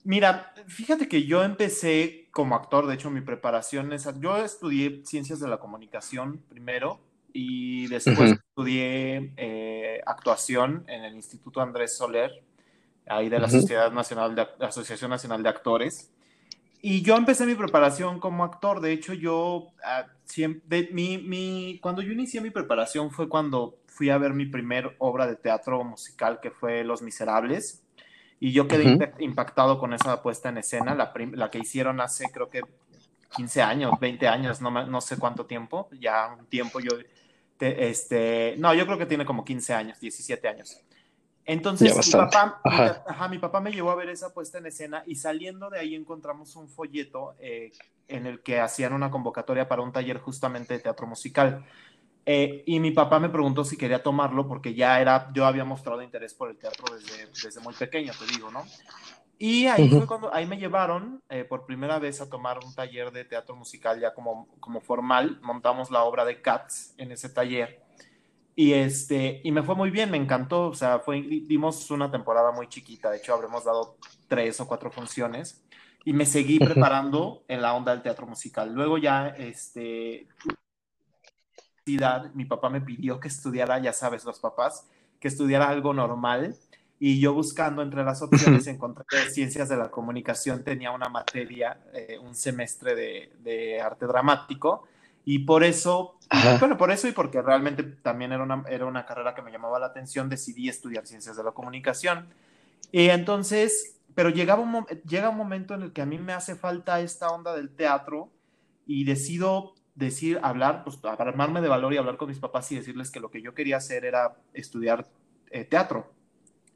[0.04, 5.42] Mira, fíjate que yo empecé como actor, de hecho mi preparación es, yo estudié ciencias
[5.42, 7.02] de la comunicación primero
[7.34, 8.40] y después Ujú.
[8.50, 12.42] estudié eh, actuación en el Instituto Andrés Soler,
[13.06, 13.60] ahí de la Ujú.
[13.60, 16.10] Sociedad Nacional de, la Asociación Nacional de Actores.
[16.82, 22.02] Y yo empecé mi preparación como actor, de hecho yo ah, siempre, mi, mi, cuando
[22.02, 26.40] yo inicié mi preparación fue cuando fui a ver mi primer obra de teatro musical
[26.40, 27.84] que fue Los Miserables
[28.40, 32.50] y yo quedé impactado con esa puesta en escena, la, la, que hicieron hace creo
[32.50, 32.62] que
[33.36, 36.92] 15 años, 20 años, no, no sé cuánto tiempo, ya un tiempo yo,
[37.60, 40.80] este, no, yo creo que tiene como 15 años, 17 años.
[41.46, 42.62] Entonces, mi papá,
[43.32, 46.56] mi, papá me llevó a ver esa puesta en escena y saliendo de ahí encontramos
[46.58, 47.72] un folleto eh,
[48.08, 51.66] en el que hacían una convocatoria para un taller justamente de teatro musical.
[52.26, 56.02] Eh, y mi papá me preguntó si quería tomarlo porque ya era, yo había mostrado
[56.02, 58.66] interés por el teatro desde, desde muy pequeño, te digo, ¿no?
[59.40, 63.12] Y ahí fue cuando, ahí me llevaron eh, por primera vez a tomar un taller
[63.12, 65.40] de teatro musical ya como, como formal.
[65.42, 67.84] Montamos la obra de Cats en ese taller.
[68.56, 70.70] Y, este, y me fue muy bien, me encantó.
[70.70, 73.12] O sea, fue, dimos una temporada muy chiquita.
[73.12, 75.64] De hecho, habremos dado tres o cuatro funciones.
[76.08, 78.74] Y me seguí preparando en la onda del teatro musical.
[78.74, 80.26] Luego ya, este,
[82.34, 84.88] mi papá me pidió que estudiara, ya sabes, los papás,
[85.20, 86.56] que estudiara algo normal.
[86.98, 90.64] Y yo buscando entre las opciones encontré que Ciencias de la Comunicación.
[90.64, 94.88] Tenía una materia, eh, un semestre de, de, arte dramático.
[95.26, 96.18] Y por eso,
[96.62, 99.78] bueno, por eso y porque realmente también era una, era una carrera que me llamaba
[99.78, 102.30] la atención, decidí estudiar Ciencias de la Comunicación.
[102.94, 106.56] Y entonces, pero llegaba un, llega un momento en el que a mí me hace
[106.56, 108.32] falta esta onda del teatro
[108.88, 113.12] y decido decir, hablar, pues armarme de valor y hablar con mis papás y decirles
[113.12, 115.06] que lo que yo quería hacer era estudiar
[115.52, 116.12] eh, teatro.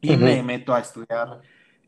[0.02, 1.42] Y me meto a estudiar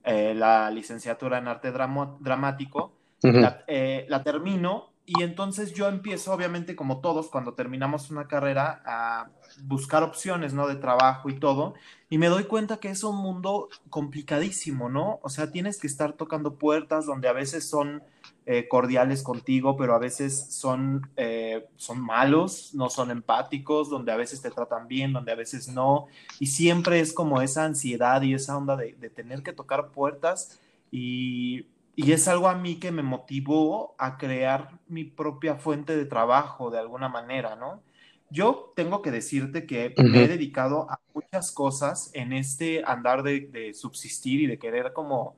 [0.04, 2.98] eh, la licenciatura en arte dramático.
[3.22, 9.30] Eh, la, termino y entonces yo empiezo, obviamente, como todos, cuando terminamos una carrera, a
[9.64, 10.68] buscar opciones, ¿no?
[10.68, 11.74] De trabajo y todo.
[12.10, 15.20] Y me doy cuenta que es un mundo complicadísimo, ¿no?
[15.22, 18.02] O sea, tienes que estar tocando puertas donde a veces son
[18.46, 24.18] eh, cordiales contigo, pero a veces son, eh, son malos, no son empáticos, donde a
[24.18, 26.08] veces te tratan bien, donde a veces no.
[26.40, 30.62] Y siempre es como esa ansiedad y esa onda de, tener que tocar puertas
[30.92, 36.06] y, y, es algo a mí que me motivó a crear mi propia fuente de
[36.06, 37.82] trabajo de alguna manera, ¿no?
[38.30, 43.42] Yo tengo que decirte que me he dedicado a muchas cosas en este andar de,
[43.42, 45.36] de subsistir y de querer como,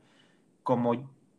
[0.64, 0.94] como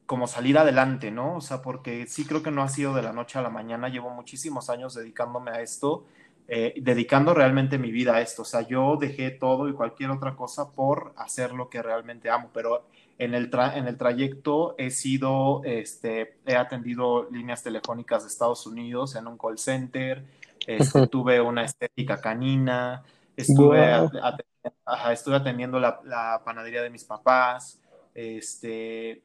[0.06, 1.36] como salir adelante, ¿no?
[1.36, 3.88] O sea, porque sí creo que no ha sido de la noche a la mañana,
[3.88, 6.06] llevo muchísimos años dedicándome a esto,
[6.48, 10.36] eh, dedicando realmente mi vida a esto, o sea, yo dejé todo y cualquier otra
[10.36, 12.86] cosa por hacer lo que realmente amo, pero
[13.18, 19.16] en el, en el trayecto he sido, este, he atendido líneas telefónicas de Estados Unidos
[19.16, 20.24] en un call center,
[20.66, 23.02] este, tuve una estética canina,
[23.36, 23.90] estuve,
[25.10, 27.80] estuve atendiendo la, la panadería de mis papás,
[28.14, 29.22] este,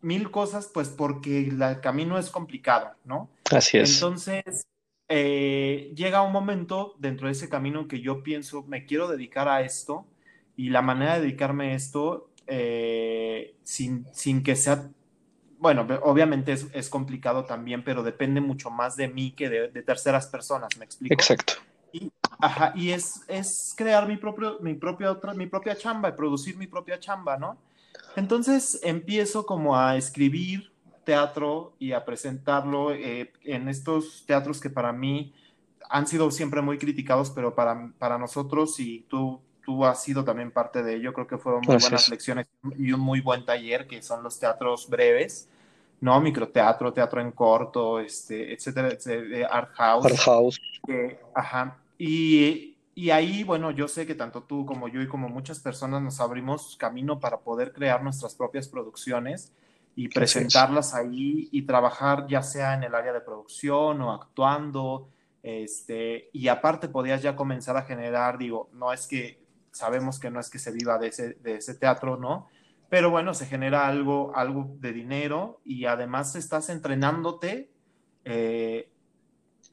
[0.00, 3.30] mil cosas, pues porque el camino es complicado, ¿no?
[3.50, 3.94] Así es.
[3.94, 4.66] Entonces,
[5.08, 9.62] eh, llega un momento dentro de ese camino que yo pienso, me quiero dedicar a
[9.62, 10.06] esto
[10.56, 14.88] y la manera de dedicarme a esto eh, sin, sin, que sea,
[15.58, 20.70] bueno, obviamente es, complicado también, pero depende mucho más de mí que de, terceras personas,
[20.78, 21.14] ¿me explico?
[21.14, 21.54] Exacto.
[21.92, 26.56] Y, ajá, y es, es crear mi, propio, mi, propia, mi propia chamba y producir
[26.56, 27.56] mi propia chamba, ¿no?
[28.16, 30.72] Entonces empiezo como a escribir
[31.04, 35.34] teatro y a presentarlo eh, en estos teatros que para mí
[35.88, 40.50] han sido siempre muy criticados, pero para, para nosotros y tú, tú has sido también
[40.50, 42.46] parte de ello, creo que fueron muy buenas lecciones
[42.76, 45.48] y un muy buen taller que son los teatros breves,
[46.00, 46.20] ¿no?
[46.20, 50.06] Microteatro, teatro en corto, este, etcétera, etcétera art house.
[50.06, 50.60] Art house.
[51.34, 51.78] ajá.
[51.98, 56.00] Y y ahí, bueno, yo sé que tanto tú como yo y como muchas personas
[56.00, 59.52] nos abrimos camino para poder crear nuestras propias producciones
[59.96, 65.08] y presentarlas ahí y trabajar ya sea en el área de producción o actuando.
[65.42, 69.43] Este, y aparte podías ya comenzar a generar, digo, no es que
[69.74, 72.48] sabemos que no es que se viva de ese, de ese teatro, ¿no?
[72.88, 77.70] Pero bueno, se genera algo, algo de dinero y además estás entrenándote
[78.24, 78.88] eh,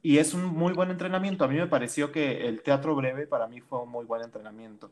[0.02, 1.44] y es un muy buen entrenamiento.
[1.44, 4.92] A mí me pareció que el teatro breve para mí fue un muy buen entrenamiento.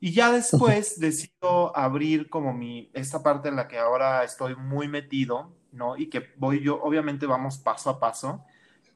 [0.00, 4.88] Y ya después decido abrir como mi, esta parte en la que ahora estoy muy
[4.88, 5.96] metido, ¿no?
[5.96, 8.44] Y que voy yo, obviamente vamos paso a paso,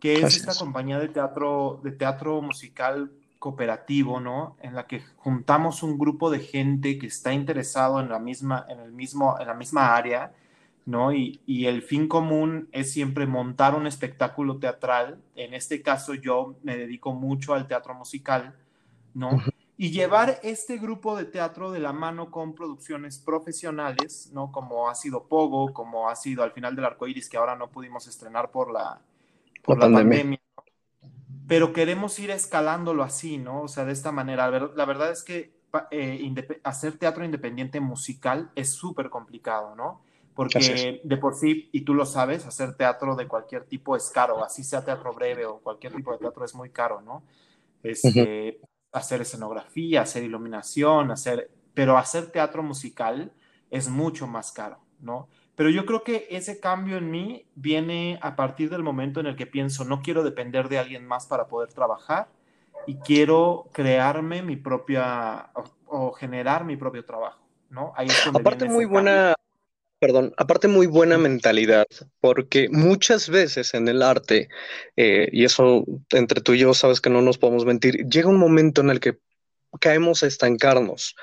[0.00, 3.12] que es esta compañía de teatro, de teatro musical
[3.42, 4.56] cooperativo, ¿no?
[4.62, 8.78] En la que juntamos un grupo de gente que está interesado en la misma, en
[8.78, 10.32] el mismo, en la misma área
[10.84, 11.12] ¿no?
[11.12, 15.20] Y, el fin común es siempre montar un espectáculo teatral.
[15.36, 18.54] En este caso yo me dedico mucho al teatro musical,
[19.14, 19.42] ¿no?
[19.76, 24.50] Y llevar este grupo de teatro de la mano con producciones profesionales, ¿no?
[24.52, 27.68] Como ha sido Pogo, como ha sido al final del arco iris, que ahora no
[27.68, 29.00] pudimos estrenar por la,
[29.62, 30.40] por la, pandemia.
[31.52, 33.60] Pero queremos ir escalándolo así, ¿no?
[33.60, 34.50] O sea, de esta manera.
[34.74, 35.52] La verdad es que
[35.90, 36.34] eh,
[36.64, 40.00] hacer teatro independiente musical es súper complicado, ¿no?
[40.34, 44.42] Porque de por sí, y tú lo sabes, hacer teatro de cualquier tipo es caro,
[44.42, 47.22] así sea teatro breve o cualquier tipo de teatro es muy caro, ¿no?
[47.82, 48.58] Este,
[48.90, 53.30] Hacer escenografía, hacer iluminación, hacer, pero hacer teatro musical
[53.70, 55.28] es mucho más caro, ¿no?
[55.56, 59.36] Pero yo creo que ese cambio en mí viene a partir del momento en el
[59.36, 62.28] que pienso, no quiero depender de alguien más para poder trabajar
[62.86, 65.50] y quiero crearme mi propia
[65.86, 67.92] o, generar mi propio trabajo, ¿no?
[67.96, 69.34] Ahí Aparte muy buena,
[69.98, 71.86] perdón, aparte muy buena mentalidad,
[72.20, 74.48] porque muchas veces en el arte,
[74.96, 78.38] eh, y eso entre tú y yo sabes que no nos podemos mentir, llega un
[78.38, 79.18] momento en el que
[79.80, 81.14] caemos a estancarnos,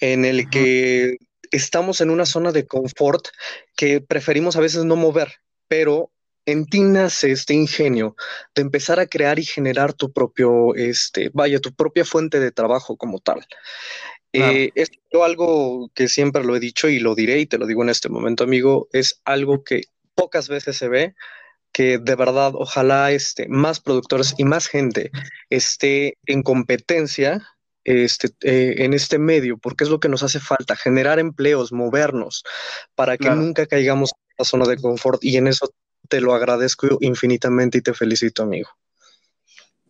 [0.00, 1.18] en el que
[1.50, 3.28] estamos en una zona de confort
[3.76, 5.36] que preferimos a veces no mover,
[5.68, 6.10] pero
[6.46, 8.16] en ti nace este ingenio
[8.54, 12.96] de empezar a crear y generar tu propio, este, vaya, tu propia fuente de trabajo
[12.96, 13.46] como tal.
[14.32, 17.82] Eh, es algo que siempre lo he dicho y lo diré y te lo digo
[17.82, 19.82] en este momento, amigo, es algo que
[20.14, 21.14] pocas veces se ve,
[21.72, 25.10] que de verdad ojalá este, más productores y más gente
[25.50, 27.46] esté en competencia
[27.88, 32.44] este, eh, en este medio, porque es lo que nos hace falta, generar empleos, movernos,
[32.94, 35.72] para que nunca caigamos en la zona de confort y en eso
[36.08, 38.68] te lo agradezco infinitamente y te felicito, amigo.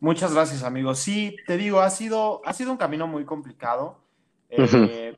[0.01, 0.95] Muchas gracias, amigo.
[0.95, 3.99] Sí, te digo, ha sido, ha sido un camino muy complicado.
[4.49, 5.17] Eh,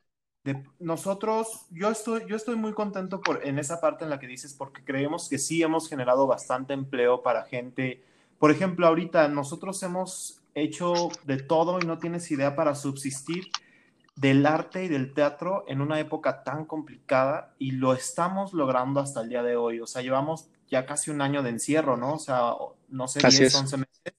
[0.78, 4.55] nosotros, yo estoy, yo estoy muy contento por, en esa parte en la que dices,
[4.55, 8.03] porque creemos que sí hemos generado bastante empleo para gente.
[8.39, 13.51] Por ejemplo, ahorita nosotros hemos hecho de todo y no tienes idea para subsistir
[14.16, 19.22] del arte y del teatro en una época tan complicada y lo estamos logrando hasta
[19.22, 19.80] el día de hoy.
[19.80, 22.14] O sea, llevamos ya casi un año de encierro, ¿no?
[22.14, 22.53] O sea,
[22.88, 24.14] no sé, 10, 11 meses.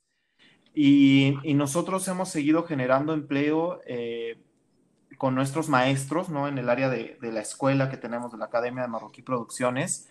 [0.73, 3.81] Y, y, nosotros hemos seguido generando empleo.
[3.85, 4.39] Eh,
[5.17, 6.47] con nuestros maestros, ¿no?
[6.47, 10.09] En el área de, de, la escuela que tenemos de la Academia de Marroquí Producciones,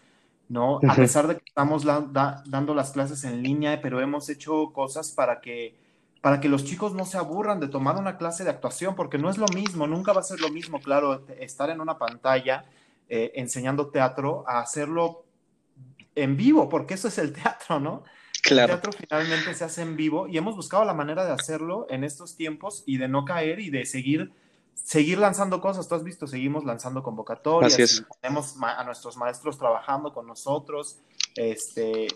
[0.48, 0.78] ¿no?
[0.88, 5.40] A pesar de que estamos dando las clases en línea, pero hemos hecho cosas para
[5.40, 5.74] que,
[6.20, 9.30] para que los chicos no se aburran de tomar una clase de actuación, porque no
[9.30, 12.64] es lo mismo, nunca va a ser lo mismo, claro, estar en una pantalla
[13.08, 15.24] eh, enseñando teatro a hacerlo
[16.14, 18.04] en vivo, porque eso es el teatro, ¿no?
[18.42, 18.74] Claro.
[18.74, 22.04] El teatro finalmente se hace en vivo y hemos buscado la manera de hacerlo en
[22.04, 24.32] estos tiempos y de no caer y de seguir
[24.74, 25.88] seguir lanzando cosas.
[25.88, 28.04] Tú has visto, seguimos lanzando convocatorias.
[28.20, 30.98] Tenemos a nuestros maestros trabajando con nosotros.
[31.36, 32.08] Este,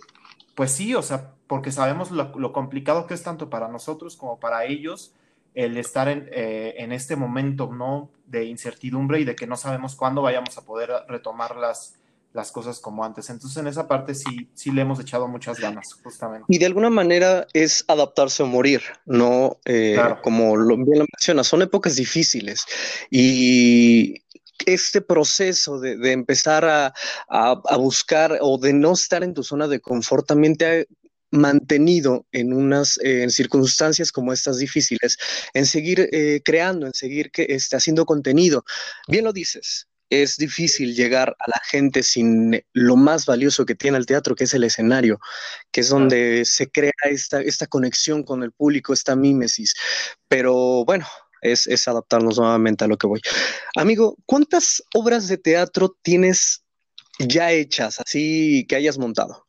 [0.55, 4.65] pues sí, o sea, porque sabemos lo, complicado que es tanto para nosotros como para
[4.65, 5.15] ellos
[5.55, 8.11] el estar en, eh, en, este momento, ¿no?
[8.27, 11.95] De incertidumbre y de que no sabemos cuándo vayamos a poder retomar las,
[12.35, 13.31] las cosas como antes.
[13.31, 16.45] Entonces, en esa parte sí, sí le hemos echado muchas ganas, justamente.
[16.49, 19.59] Y de alguna manera es adaptarse o morir, ¿no?
[19.65, 22.67] Eh, como lo, bien lo mencionas, son épocas difíciles
[23.09, 24.24] y
[24.67, 26.93] este proceso de, de empezar a,
[27.29, 30.85] a, buscar o de no estar en tu zona de confort también te ha
[31.31, 35.19] mantenido en unas en circunstancias como estas difíciles,
[35.53, 38.65] en seguir eh, creando, en seguir que, este, haciendo contenido.
[39.09, 43.99] Bien lo dices, es difícil llegar a la gente sin lo más valioso que tiene
[43.99, 45.19] el teatro, que es el escenario,
[45.73, 49.75] que es donde se crea esta, esta conexión con el público, esta mímesis.
[50.29, 51.07] Pero bueno,
[51.45, 53.21] es, es, adaptarnos nuevamente a lo que voy.
[53.77, 56.65] Amigo, ¿cuántas obras de teatro tienes
[57.19, 59.47] ya hechas, así que hayas montado?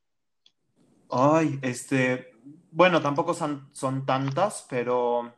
[1.10, 2.34] Ay, este,
[2.72, 5.34] bueno, tampoco son, son tantas, pero...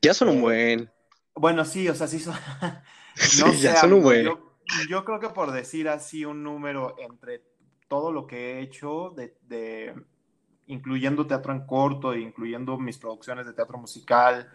[0.00, 0.90] Ya son un eh, buen.
[1.34, 2.34] Bueno, sí, o sea, sí son...
[3.40, 4.28] no ya son un buen
[4.88, 7.42] yo creo que por decir así un número entre
[7.88, 9.94] todo lo que he hecho, de,
[10.66, 14.50] incluyendo teatro en corto, incluyendo mis producciones de teatro musical,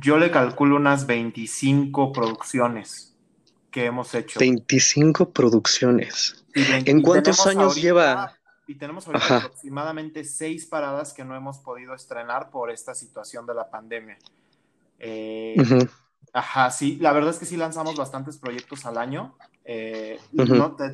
[0.00, 3.16] yo le calculo unas 25 producciones
[3.70, 4.38] que hemos hecho.
[4.38, 6.44] 25 producciones.
[6.54, 8.34] ¿En cuántos años lleva?
[8.66, 13.54] Y tenemos ahorita aproximadamente seis paradas que no hemos podido estrenar por esta situación de
[13.54, 14.16] la pandemia.
[14.98, 15.56] Eh,
[16.32, 19.34] Ajá, sí, la verdad es que sí lanzamos bastantes proyectos al año.
[19.64, 20.20] Eh,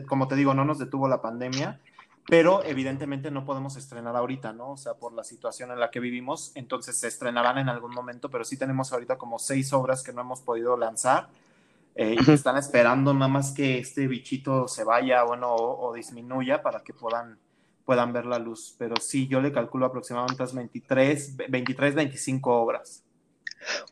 [0.08, 1.80] como te digo, no nos detuvo la pandemia,
[2.28, 4.72] pero evidentemente no podemos estrenar ahorita, ¿no?
[4.72, 8.30] O sea, por la situación en la que vivimos, entonces se estrenarán en algún momento,
[8.30, 11.28] pero sí tenemos ahorita como seis obras que no hemos podido lanzar
[11.94, 16.82] eh, y están esperando nada más que este bichito se vaya, bueno, o, disminuya para
[16.82, 17.38] que puedan,
[17.84, 18.74] puedan ver la luz.
[18.76, 23.02] Pero sí, yo le calculo aproximadamente 23, 23, 25 obras.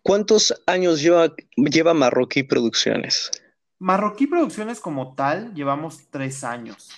[0.03, 3.30] ¿Cuántos años lleva, lleva Marroquí Producciones?
[3.78, 6.91] Marroquí Producciones como tal llevamos tres años.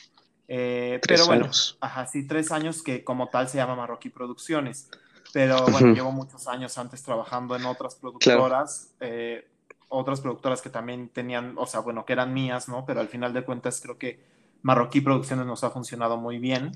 [0.49, 1.76] Eh, tres pero bueno, años.
[1.80, 4.88] Ajá, sí, tres años que como tal se llama Marroquí Producciones.
[5.32, 9.47] pero bueno, llevo muchos años antes trabajando en otras productoras, eh,
[9.88, 12.84] otras productoras que también tenían, o sea, bueno, que eran mías, ¿no?
[12.86, 14.24] Pero al final de cuentas creo que
[14.62, 16.72] Marroquí Producciones nos ha funcionado muy bien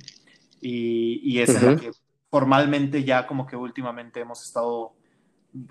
[0.61, 1.91] y, y es en la que
[2.31, 4.93] formalmente ya como que últimamente hemos estado,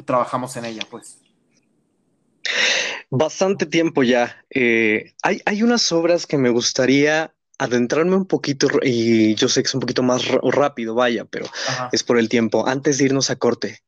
[0.05, 1.21] trabajamos en ella, pues.
[3.11, 4.43] Bastante tiempo ya.
[4.49, 9.67] Eh, hay, hay unas obras que me gustaría adentrarme un poquito, y yo sé que
[9.67, 11.45] es un poquito más rápido, vaya, pero
[11.91, 12.67] es por el tiempo.
[12.67, 13.83] Antes de irnos a corte,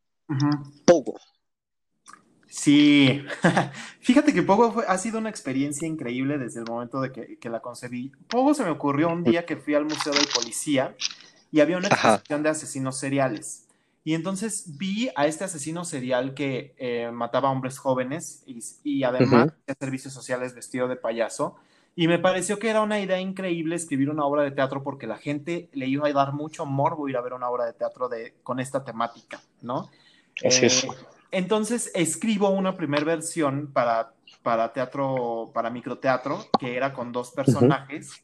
[0.86, 1.19] Pogo.
[2.47, 3.24] Sí,
[4.01, 8.11] fíjate que Pogo ha sido una experiencia increíble desde el momento de que, la concebí.
[8.28, 10.95] Pogo se me ocurrió un día que fui al Museo del Policía
[11.49, 13.67] y había una exposición de asesinos seriales.
[14.03, 18.43] Y entonces vi a este asesino serial que eh, mataba a hombres jóvenes
[18.84, 21.55] y, además de servicios sociales vestido de payaso.
[21.96, 25.18] Y me pareció que era una idea increíble escribir una obra de teatro porque la
[25.18, 28.36] gente le iba a dar mucho morbo ir a ver una obra de teatro de,
[28.44, 29.89] con esta temática, ¿no?
[30.46, 30.84] Así es.
[30.86, 30.89] Eh,
[31.32, 38.22] entonces escribo una primera versión para, para teatro, para microteatro, que era con dos personajes,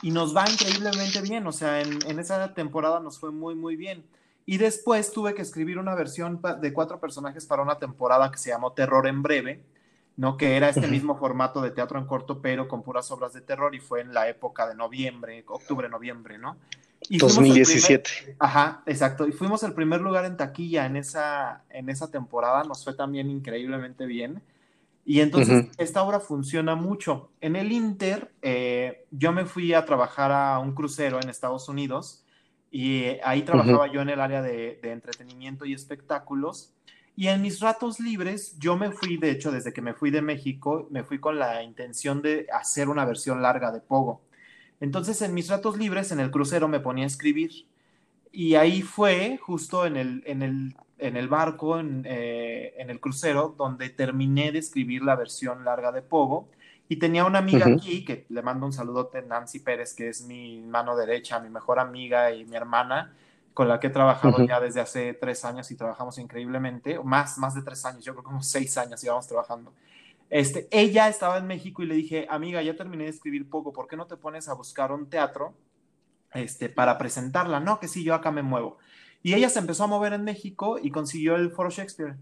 [0.00, 3.76] y nos va increíblemente bien, o sea, en, en, esa temporada nos fue muy, muy
[3.76, 4.04] bien.
[4.44, 8.50] Y después tuve que escribir una versión de cuatro personajes para una temporada que se
[8.50, 9.62] llamó Terror en Breve,
[10.16, 10.36] ¿no?
[10.36, 13.74] Que era este mismo formato de teatro en corto, pero con puras obras de terror
[13.74, 16.56] y fue en la época de noviembre, octubre, noviembre, ¿no?
[17.08, 18.36] Y 2017.
[18.38, 19.26] ajá, exacto.
[19.26, 23.30] Y fuimos el primer lugar en taquilla en esa, en esa temporada, nos fue también
[23.30, 24.42] increíblemente bien.
[25.04, 27.30] Y entonces esta obra funciona mucho.
[27.40, 32.24] En el Inter, eh, yo me fui a trabajar a un crucero en Estados Unidos
[32.70, 36.72] y ahí trabajaba yo en el área de, de entretenimiento y espectáculos.
[37.14, 40.22] Y en mis ratos libres, yo me fui, de hecho, desde que me fui de
[40.22, 44.22] México, me fui con la intención de hacer una versión larga de Pogo.
[44.80, 47.66] Entonces, en mis ratos libres, en el crucero, me ponía a escribir.
[48.32, 52.98] Y ahí fue, justo en el, en el, en el barco, en, eh, en, el
[52.98, 56.48] crucero, donde terminé de escribir la versión larga de Pogo.
[56.88, 60.62] Y tenía una amiga aquí, que le mando un saludote, Nancy Pérez, que es mi
[60.62, 63.14] mano derecha, mi mejor amiga y mi hermana
[63.54, 67.54] con la que he trabajado ya desde hace tres años y trabajamos increíblemente, más, más
[67.54, 69.72] de tres años, yo creo como seis años íbamos trabajando.
[70.30, 73.86] Este, ella estaba en México y le dije, amiga, ya terminé de escribir poco, ¿por
[73.86, 75.54] qué no te pones a buscar un teatro
[76.32, 77.60] este, para presentarla?
[77.60, 78.78] No, que sí, yo acá me muevo.
[79.22, 82.16] Y ella se empezó a mover en México y consiguió el Foro Shakespeare.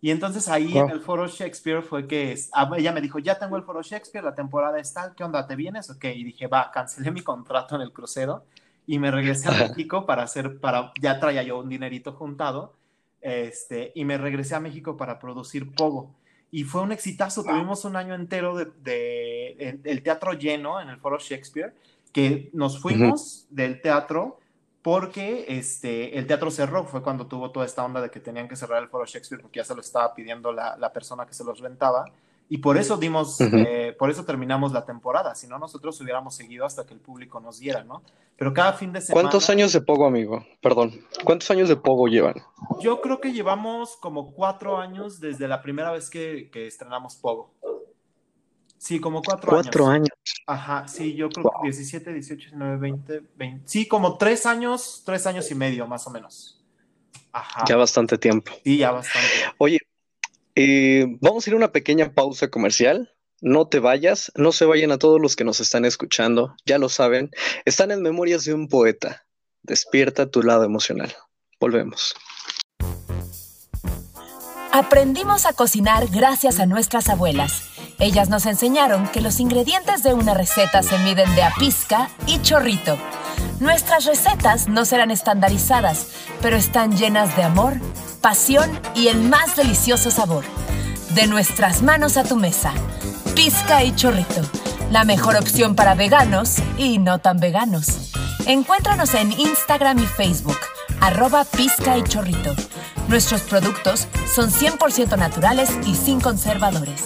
[0.00, 3.58] Y entonces ahí en el Foro Shakespeare fue que ah, ella me dijo, ya tengo
[3.58, 5.46] el Foro Shakespeare, la temporada está, ¿qué onda?
[5.46, 5.90] ¿Te vienes?
[5.90, 8.46] Ok, y dije, va, cancelé mi contrato en el crucero
[8.90, 12.74] y me regresé a México para hacer, para, ya traía yo un dinerito juntado,
[13.20, 16.12] este, y me regresé a México para producir Pogo.
[16.50, 20.96] Y fue un exitazo, tuvimos un año entero de, de, el teatro lleno en el
[20.96, 21.72] Foro Shakespeare,
[22.12, 24.40] que nos fuimos del teatro
[24.82, 28.56] porque este, el teatro cerró, fue cuando tuvo toda esta onda de que tenían que
[28.56, 31.44] cerrar el Foro Shakespeare porque ya se lo estaba pidiendo la, la persona que se
[31.44, 32.06] los rentaba.
[32.52, 36.66] Y por eso dimos, eh, por eso terminamos la temporada, si no nosotros hubiéramos seguido
[36.66, 38.02] hasta que el público nos diera, ¿no?
[38.36, 39.22] Pero cada fin de semana...
[39.22, 40.44] ¿Cuántos años de Pogo, amigo?
[40.60, 42.34] Perdón, ¿cuántos años de Pogo llevan?
[42.80, 47.54] Yo creo que llevamos como cuatro años desde la primera vez que, que estrenamos Pogo.
[48.78, 49.62] Sí, como cuatro, años.
[49.66, 50.08] Cuatro años.
[50.48, 53.68] Ajá, sí, yo creo que 17, 18, 19, 20, 20.
[53.68, 56.60] Sí, como tres años, tres años y medio, más o menos.
[57.30, 57.64] Ajá.
[57.68, 58.50] Ya bastante tiempo.
[58.64, 59.28] Sí, ya bastante.
[59.58, 59.78] Oye,
[60.54, 63.12] eh, vamos a ir a una pequeña pausa comercial.
[63.40, 66.90] No te vayas, no se vayan a todos los que nos están escuchando, ya lo
[66.90, 67.30] saben,
[67.64, 69.24] están en Memorias de un Poeta.
[69.62, 71.14] Despierta tu lado emocional.
[71.58, 72.14] Volvemos.
[74.72, 77.64] Aprendimos a cocinar gracias a nuestras abuelas.
[77.98, 82.40] Ellas nos enseñaron que los ingredientes de una receta se miden de a pizca y
[82.40, 82.98] chorrito.
[83.58, 86.08] Nuestras recetas no serán estandarizadas,
[86.40, 87.74] pero están llenas de amor
[88.20, 90.44] pasión y el más delicioso sabor.
[91.14, 92.72] De nuestras manos a tu mesa.
[93.34, 94.42] Pizca y chorrito.
[94.90, 98.12] La mejor opción para veganos y no tan veganos.
[98.46, 100.58] Encuéntranos en Instagram y Facebook,
[101.00, 102.54] arroba pizca y chorrito.
[103.08, 107.04] Nuestros productos son 100% naturales y sin conservadores.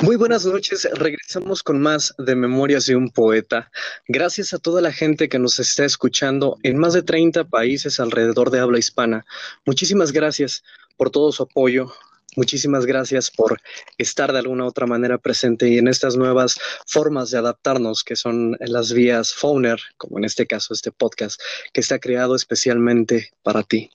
[0.00, 3.70] Muy buenas noches, regresamos con más de Memorias de un Poeta.
[4.08, 8.50] Gracias a toda la gente que nos está escuchando en más de 30 países alrededor
[8.50, 9.24] de habla hispana.
[9.64, 10.64] Muchísimas gracias
[10.96, 11.92] por todo su apoyo.
[12.36, 13.60] Muchísimas gracias por
[13.96, 18.16] estar de alguna u otra manera presente y en estas nuevas formas de adaptarnos que
[18.16, 21.40] son las vías Phoner, como en este caso este podcast,
[21.72, 23.90] que está creado especialmente para ti.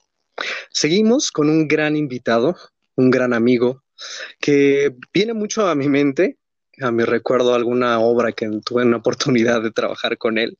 [0.70, 2.56] Seguimos con un gran invitado,
[2.96, 3.82] un gran amigo,
[4.40, 6.38] que viene mucho a mi mente
[6.80, 10.56] a mi recuerdo alguna obra que tuve una oportunidad de trabajar con él.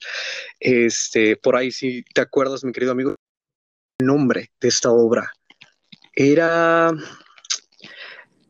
[0.59, 3.15] Este, por ahí, si te acuerdas, mi querido amigo,
[3.99, 5.33] el nombre de esta obra
[6.15, 6.93] era,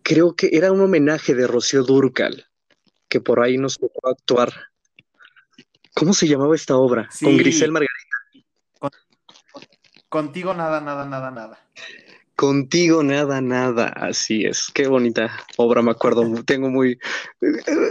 [0.02, 2.46] creo que era un homenaje de Rocío Durcal,
[3.08, 4.52] que por ahí nos tocó actuar.
[5.94, 7.08] ¿Cómo se llamaba esta obra?
[7.20, 7.96] Con Grisel Margarita.
[10.08, 11.68] contigo nada, nada, nada, nada.
[12.40, 14.68] Contigo nada, nada, así es.
[14.72, 16.42] Qué bonita obra, me acuerdo.
[16.44, 16.98] Tengo muy,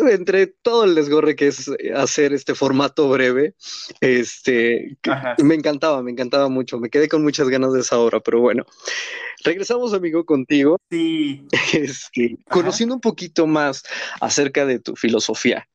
[0.10, 3.54] entre todo el desgorre que es hacer este formato breve,
[4.02, 4.98] este,
[5.44, 6.80] me encantaba, me encantaba mucho.
[6.80, 8.66] Me quedé con muchas ganas de esa obra, pero bueno.
[9.44, 10.78] Regresamos, amigo, contigo.
[10.90, 11.46] Sí.
[11.74, 13.84] Este, conociendo un poquito más
[14.20, 15.70] acerca de tu filosofía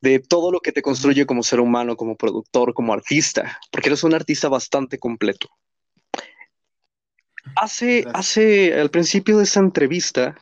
[0.00, 4.04] de todo lo que te construye como ser humano, como productor, como artista, porque eres
[4.04, 5.48] un artista bastante completo.
[7.56, 10.36] Hace, hace, al principio de esa entrevista,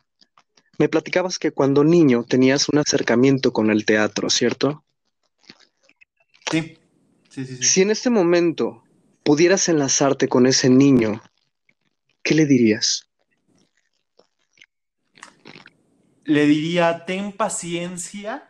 [0.77, 4.83] me platicabas que cuando niño tenías un acercamiento con el teatro, ¿cierto?
[6.51, 6.77] Sí.
[7.29, 7.63] Sí, sí, sí.
[7.63, 8.83] Si en este momento
[9.23, 11.21] pudieras enlazarte con ese niño,
[12.21, 13.09] ¿qué le dirías?
[16.25, 18.49] Le diría, ten paciencia,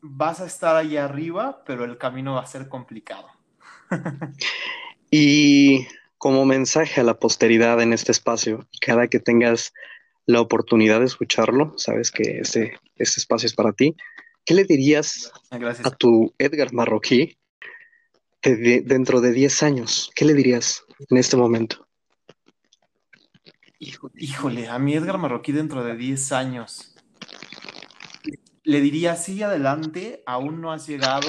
[0.00, 3.28] vas a estar ahí arriba, pero el camino va a ser complicado.
[5.10, 5.86] y
[6.20, 8.68] como mensaje a la posteridad en este espacio.
[8.82, 9.72] Cada que tengas
[10.26, 13.96] la oportunidad de escucharlo, sabes que este, este espacio es para ti.
[14.44, 17.38] ¿Qué le dirías a tu Edgar Marroquí
[18.42, 20.10] dentro de 10 años?
[20.14, 21.88] ¿Qué le dirías en este momento?
[23.78, 26.94] Híjole, a mi Edgar Marroquí dentro de 10 años.
[28.62, 31.28] Le diría, sigue adelante, aún no has llegado,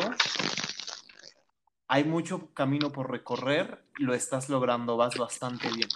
[1.91, 5.89] hay mucho camino por recorrer, lo estás logrando, vas bastante bien.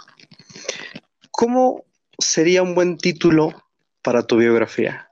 [1.31, 1.85] ¿Cómo
[2.19, 3.53] sería un buen título
[4.01, 5.09] para tu biografía?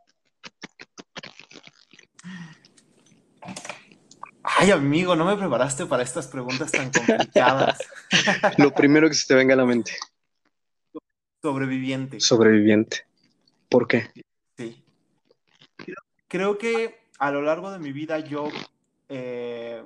[4.44, 7.80] Ay, amigo, no me preparaste para estas preguntas tan complicadas.
[8.58, 9.94] Lo primero que se te venga a la mente.
[11.42, 12.20] Sobreviviente.
[12.20, 13.06] Sobreviviente.
[13.70, 14.12] ¿Por qué?
[14.58, 14.84] Sí.
[16.28, 18.50] Creo que a lo largo de mi vida yo
[19.08, 19.82] eh,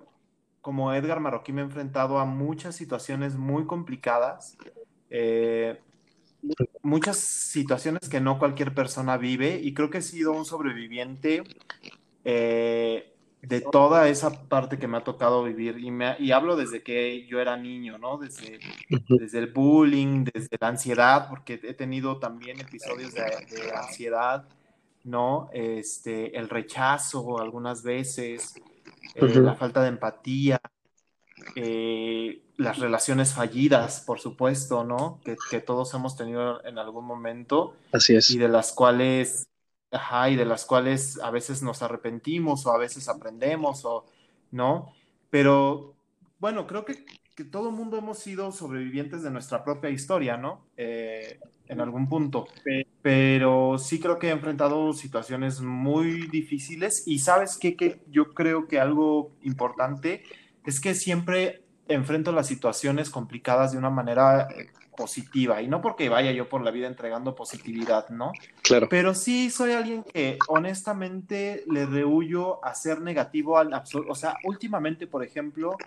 [0.67, 4.57] como Edgar Marroquí me he enfrentado a muchas situaciones muy complicadas,
[5.09, 5.79] eh,
[6.81, 11.41] muchas situaciones que no cualquier persona vive y creo que he sido un sobreviviente
[12.25, 16.83] eh, de toda esa parte que me ha tocado vivir y, me, y hablo desde
[16.83, 18.17] que yo era niño, ¿no?
[18.17, 18.59] Desde,
[19.07, 24.45] desde el bullying, desde la ansiedad, porque he tenido también episodios de, de ansiedad,
[25.05, 25.49] ¿no?
[25.53, 28.61] Este, el rechazo algunas veces,
[29.15, 30.59] eh, la falta de empatía,
[31.55, 35.19] eh, las relaciones fallidas, por supuesto, ¿no?
[35.23, 37.75] Que, todos hemos tenido en algún momento.
[37.91, 38.29] Así es.
[38.31, 39.47] Y de las cuales,
[39.91, 44.05] ajá, y de las cuales a veces nos arrepentimos o a veces aprendemos, o,
[44.51, 44.93] ¿no?
[45.29, 45.95] Pero,
[46.39, 47.05] bueno, creo que,
[47.37, 50.65] que todo el mundo hemos sido sobrevivientes de nuestra propia historia, ¿no?
[50.75, 52.47] Eh, en algún punto.
[53.03, 58.67] Pero sí creo que he enfrentado situaciones muy difíciles y sabes qué, que yo creo
[58.67, 60.23] que algo importante
[60.65, 66.09] es que siempre enfrento las situaciones complicadas de una manera eh, positiva y no porque
[66.09, 68.33] vaya yo por la vida entregando positividad, ¿no?
[68.61, 68.89] Claro.
[68.89, 74.11] Pero sí soy alguien que honestamente le rehuyo a ser negativo al absoluto.
[74.11, 75.77] O sea, últimamente, por ejemplo,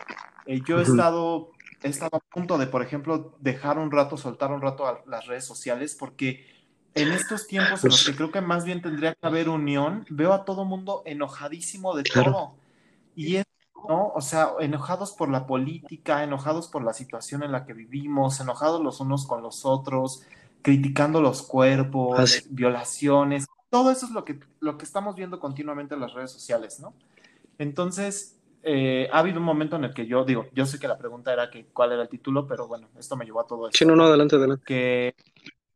[0.46, 1.50] eh, yo he estado
[1.82, 5.26] he estado a punto de, por ejemplo, dejar un rato, soltar un rato a las
[5.26, 6.46] redes sociales, porque
[6.94, 10.32] en estos tiempos en los que creo que más bien tendría que haber unión, veo
[10.32, 12.54] a todo mundo enojadísimo de todo.
[13.14, 13.46] Y es,
[13.88, 14.12] ¿no?
[14.14, 18.82] O sea, enojados por la política, enojados por la situación en la que vivimos, enojados
[18.82, 20.22] los unos con los otros,
[20.62, 23.46] criticando los cuerpos, violaciones.
[23.70, 26.94] Todo eso es lo que, lo que estamos viendo continuamente en las redes sociales, ¿no?
[27.58, 30.98] Entonces, eh, ha habido un momento en el que yo digo, yo sé que la
[30.98, 33.78] pregunta era que cuál era el título, pero bueno, esto me llevó a todo eso.
[33.78, 34.64] Sí, no, no, adelante, adelante.
[34.66, 35.14] Que,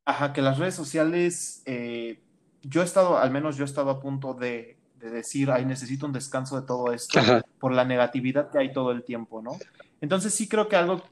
[0.04, 2.20] ajá, que las redes sociales, eh,
[2.62, 4.76] yo he estado, al menos yo he estado a punto de,
[5.10, 7.20] decir, ay, necesito un descanso de todo esto
[7.58, 9.52] por la negatividad que hay todo el tiempo, ¿no?
[10.00, 11.02] Entonces sí creo que algo,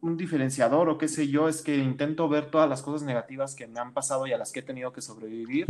[0.00, 3.66] un diferenciador o qué sé yo, es que intento ver todas las cosas negativas que
[3.66, 5.66] me han pasado y a las que he tenido que sobrevivir,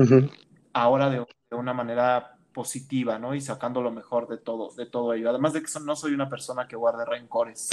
[0.72, 3.34] ahora de, de una manera positiva, ¿no?
[3.34, 5.28] Y sacando lo mejor de todo, de todo ello.
[5.28, 7.68] Además de que no soy una persona que guarde rencores,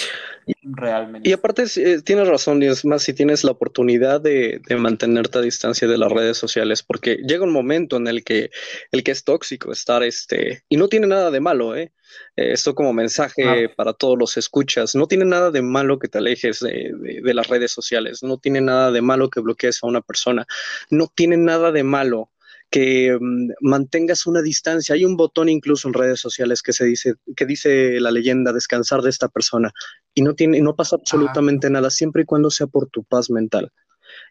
[0.62, 1.30] realmente.
[1.30, 5.42] Y aparte, eh, tienes razón, y es más, si tienes la oportunidad de, mantenerte a
[5.42, 8.52] distancia de las redes sociales, porque llega un momento en el que,
[8.92, 11.94] el que es tóxico estar, este, y no tiene nada de malo, ¿eh?
[12.36, 16.18] eh esto como mensaje para todos los escuchas, no tiene nada de malo que te
[16.18, 16.92] alejes de,
[17.24, 20.46] de las redes sociales, no tiene nada de malo que bloquees a una persona,
[20.90, 22.33] no tiene nada de malo
[22.74, 24.96] que mm, mantengas una distancia.
[24.96, 29.04] Hay un botón incluso en redes sociales que se dice, que dice la leyenda, descansar
[29.04, 29.72] de esta persona,
[30.16, 33.72] y no tiene, no pasa absolutamente nada, siempre y cuando sea por tu paz mental.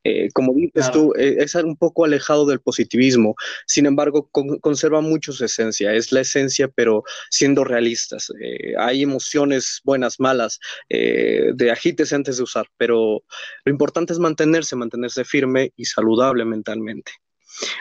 [0.03, 3.37] Eh, como dices tú, eh, es un poco alejado del positivismo,
[3.67, 4.29] sin embargo,
[4.61, 8.33] conserva mucho su esencia, es la esencia, pero siendo realistas.
[8.41, 13.23] Eh, hay emociones buenas, malas, de agítese antes de usar, pero
[13.65, 17.13] lo importante es mantenerse, mantenerse firme y saludable mentalmente.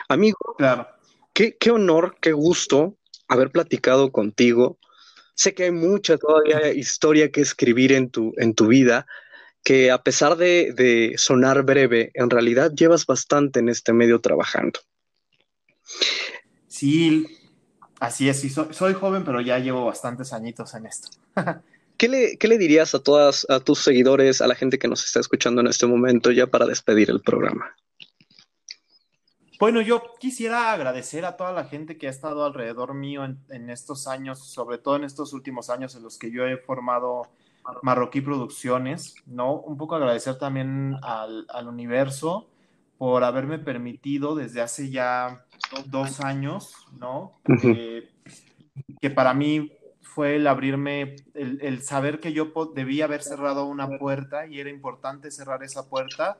[0.08, 0.88] Amigo, claro.
[1.32, 2.96] qué, qué honor, qué gusto
[3.28, 4.78] haber platicado contigo.
[5.34, 9.06] Sé que hay mucha todavía historia que escribir en tu, en tu vida,
[9.64, 14.80] que a pesar de, sonar breve, en realidad llevas bastante en este medio trabajando.
[16.68, 17.26] Sí,
[18.00, 21.08] así es, soy, joven, pero ya llevo bastantes añitos en esto.
[21.96, 25.04] ¿Qué le, ¿Qué le, dirías a todas, a tus seguidores, a la gente que nos
[25.04, 27.76] está escuchando en este momento, ya para despedir el programa?
[29.62, 33.70] Bueno, yo quisiera agradecer a toda la gente que ha estado alrededor mío en, en,
[33.70, 37.28] estos años, sobre todo en estos últimos años en los que yo he formado
[37.80, 39.54] Marroquí Producciones, ¿no?
[39.54, 42.48] Un poco agradecer también al, universo
[42.98, 45.46] por haberme permitido desde hace ya
[45.86, 47.38] dos años, ¿no?
[49.00, 54.44] que para mí fue el abrirme, el, saber que yo debía haber cerrado una puerta
[54.44, 56.38] y era importante cerrar esa puerta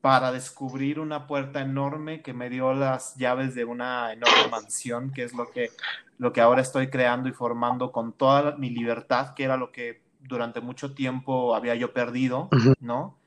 [0.00, 5.24] para descubrir una puerta enorme que me dio las llaves de una enorme mansión, que
[5.24, 5.70] es lo que,
[6.18, 10.02] lo que ahora estoy creando y formando con toda mi libertad, que era lo que
[10.20, 12.48] durante mucho tiempo había yo perdido,
[12.80, 13.18] ¿no?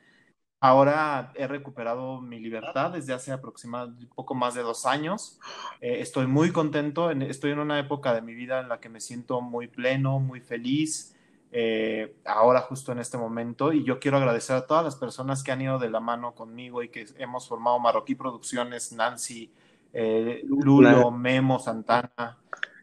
[0.60, 5.40] Ahora he recuperado mi libertad desde hace aproximadamente poco más de dos años.
[5.82, 9.00] Eh, estoy muy contento, estoy en una época de mi vida en la que me
[9.00, 11.16] siento muy pleno, muy feliz,
[11.52, 13.74] eh, ahora justo en este momento.
[13.74, 16.84] Y yo quiero agradecer a todas las personas que han ido de la mano conmigo
[16.84, 19.52] y que hemos formado Marroquí Producciones, Nancy,
[19.94, 22.38] eh, Lulo, Memo, Santana,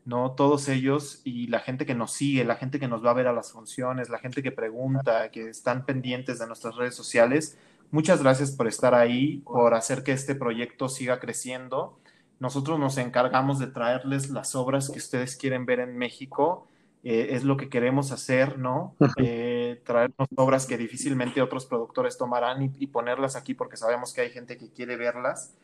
[0.05, 0.33] ¿no?
[0.33, 3.27] Todos ellos y la gente que nos sigue, la gente que nos va a ver
[3.27, 7.59] a las funciones, la gente que pregunta, que están pendientes de nuestras redes sociales.
[7.91, 11.99] Muchas gracias por estar ahí, por hacer que este proyecto siga creciendo.
[12.41, 16.67] Nosotros nos encargamos de traerles las obras que ustedes quieren ver en México.
[17.05, 18.97] Eh, es lo que queremos hacer, ¿no?
[19.19, 24.23] Eh, traernos obras que difícilmente otros productores tomarán y, y ponerlas aquí porque sabemos que
[24.23, 25.55] hay gente que quiere verlas.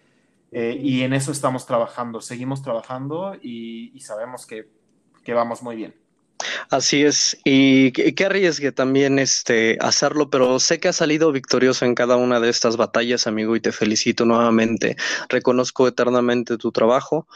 [0.52, 4.68] Eh, y en eso estamos trabajando, seguimos trabajando y, sabemos que,
[5.22, 5.94] que, vamos muy bien.
[6.70, 11.94] Así es, y qué arriesgue también este, hacerlo, pero sé que has salido victorioso en
[11.94, 14.96] cada una de estas batallas, amigo, y te felicito nuevamente.
[15.28, 17.26] Reconozco eternamente tu trabajo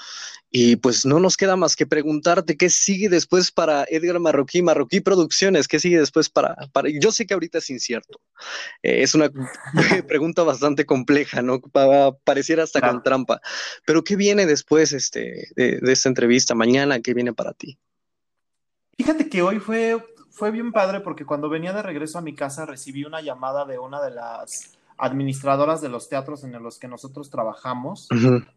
[0.57, 5.01] y pues no nos queda más que preguntarte qué sigue después para Edgar Marroquí, Marroquí
[5.01, 6.89] Producciones, qué sigue después para, para...
[6.91, 8.21] yo sé que ahorita es incierto,
[8.81, 9.33] eh, es una
[10.07, 11.61] pregunta bastante compleja, ¿no?
[12.23, 13.41] pareciera hasta con trampa,
[13.85, 17.01] pero ¿qué viene después este, de, esta entrevista mañana?
[17.01, 17.77] ¿Qué viene para ti?
[18.97, 22.67] Fíjate que hoy fue, fue bien padre porque cuando venía de regreso a mi casa
[22.67, 27.31] recibí una llamada de una de las administradoras de los teatros en los que nosotros
[27.31, 28.09] trabajamos,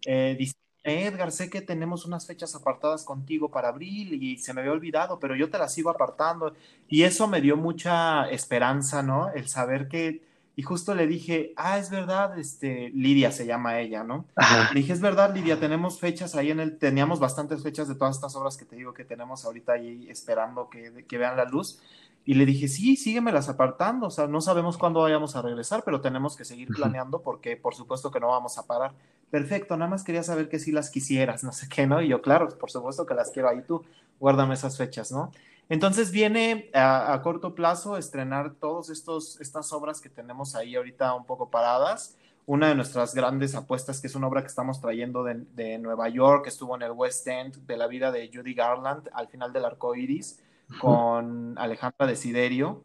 [0.05, 0.37] eh,
[0.83, 5.19] Edgar, sé que tenemos unas fechas apartadas contigo para abril y se me había olvidado,
[5.19, 6.53] pero yo te las sigo apartando.
[6.87, 9.29] Y eso me dio mucha esperanza, ¿no?
[9.33, 10.21] El saber que,
[10.57, 14.25] y justo le dije, ah, es verdad, este, Lidia se llama ella, ¿no?
[14.73, 18.15] Le dije, es verdad, Lidia, tenemos fechas ahí en el, teníamos bastantes fechas de todas
[18.15, 21.79] estas obras que te digo que tenemos ahorita ahí esperando que, que vean la luz.
[22.25, 26.01] Y le dije, sí, síguemelas apartando, o sea, no sabemos cuándo vayamos a regresar, pero
[26.01, 28.93] tenemos que seguir planeando porque por supuesto que no vamos a parar.
[29.29, 32.01] Perfecto, nada más quería saber que si las quisieras, no sé qué, ¿no?
[32.01, 33.85] Y yo, claro, por supuesto que las quiero ahí tú,
[34.19, 35.31] guárdame esas fechas, ¿no?
[35.69, 41.49] Entonces viene a, corto plazo estrenar todas estas obras que tenemos ahí ahorita un poco
[41.49, 42.17] paradas.
[42.45, 46.07] Una de nuestras grandes apuestas, que es una obra que estamos trayendo de, de Nueva
[46.07, 49.51] York, que estuvo en el West End, de la vida de Judy Garland, al final
[49.51, 50.39] del arco iris
[50.79, 52.83] con Alejandra Desiderio.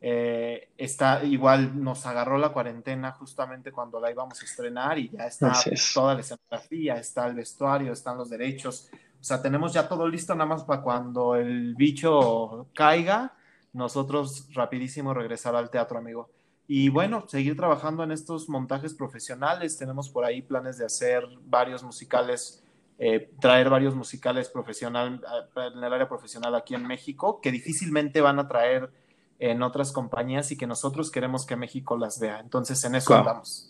[0.00, 5.26] Eh, está igual, nos agarró la cuarentena justamente cuando la íbamos a estrenar y ya
[5.26, 5.52] está
[5.92, 8.90] toda la escenografía, está el vestuario, están los derechos.
[9.20, 13.34] O sea, tenemos ya todo listo nada más para cuando el bicho caiga,
[13.72, 16.30] nosotros rapidísimo regresar al teatro, amigo.
[16.66, 19.76] Y bueno, seguir trabajando en estos montajes profesionales.
[19.76, 22.62] Tenemos por ahí planes de hacer varios musicales
[23.00, 25.22] eh, traer varios musicales profesional,
[25.56, 28.90] eh, en el área profesional aquí en México, que difícilmente van a traer
[29.38, 32.40] en otras compañías y que nosotros queremos que México las vea.
[32.40, 33.67] Entonces, en eso andamos.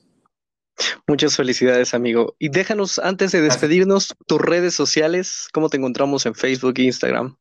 [1.06, 2.34] Muchas felicidades, amigo.
[2.38, 7.36] Y déjanos, antes de despedirnos, tus redes sociales, ¿cómo te encontramos en Facebook e Instagram?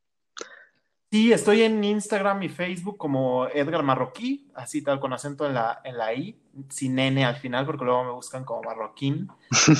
[1.09, 5.81] Sí, estoy en Instagram y Facebook como Edgar Marroquí, así tal con acento en la,
[5.85, 6.35] en I,
[6.69, 9.29] sin N al final, porque luego me buscan como Marroquín.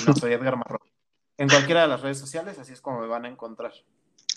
[0.08, 0.90] no soy Edgar Marroquí.
[1.38, 3.74] En cualquiera de las redes sociales, así es como me van a encontrar.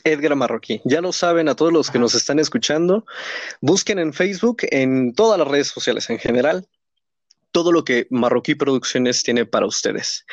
[0.02, 0.80] Edgar Marroquí.
[0.84, 3.04] Ya lo saben a todos los que nos están escuchando.
[3.60, 6.66] Busquen en Facebook, en todas las redes sociales en general,
[7.52, 10.24] todo lo que Marroquí Producciones tiene para ustedes.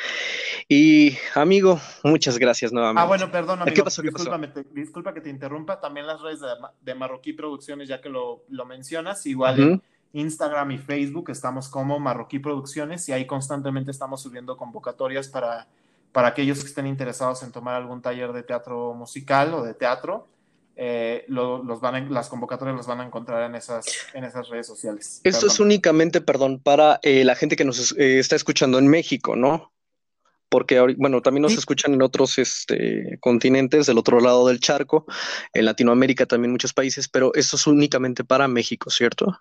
[0.68, 3.02] Y amigo, muchas gracias nuevamente.
[3.02, 3.74] Ah, bueno, perdón, amigo.
[3.74, 4.02] ¿Qué pasó?
[4.02, 4.62] ¿Qué Discúlpame, pasó?
[4.62, 5.80] te- disculpa que te interrumpa.
[5.80, 6.48] También las redes de,
[6.82, 12.38] de Marroquí Producciones, ya que lo, lo mencionas, igual Instagram y Facebook estamos como Marroquí
[12.38, 15.66] Producciones y ahí constantemente estamos subiendo convocatorias para,
[16.12, 20.26] para aquellos que estén interesados en tomar algún taller de teatro musical o de teatro.
[20.80, 24.48] Eh, lo- los van a- las convocatorias las van a encontrar en esas, en esas
[24.48, 25.20] redes sociales.
[25.24, 29.34] Esto es únicamente, perdón, para eh, la gente que nos eh, está escuchando en México,
[29.34, 29.72] ¿no?
[30.48, 31.58] Porque, bueno, también nos Sí.
[31.58, 35.04] escuchan en otros este, continentes, del otro lado del charco,
[35.52, 39.40] en Latinoamérica también muchos países, pero esto es únicamente para México, ¿cierto?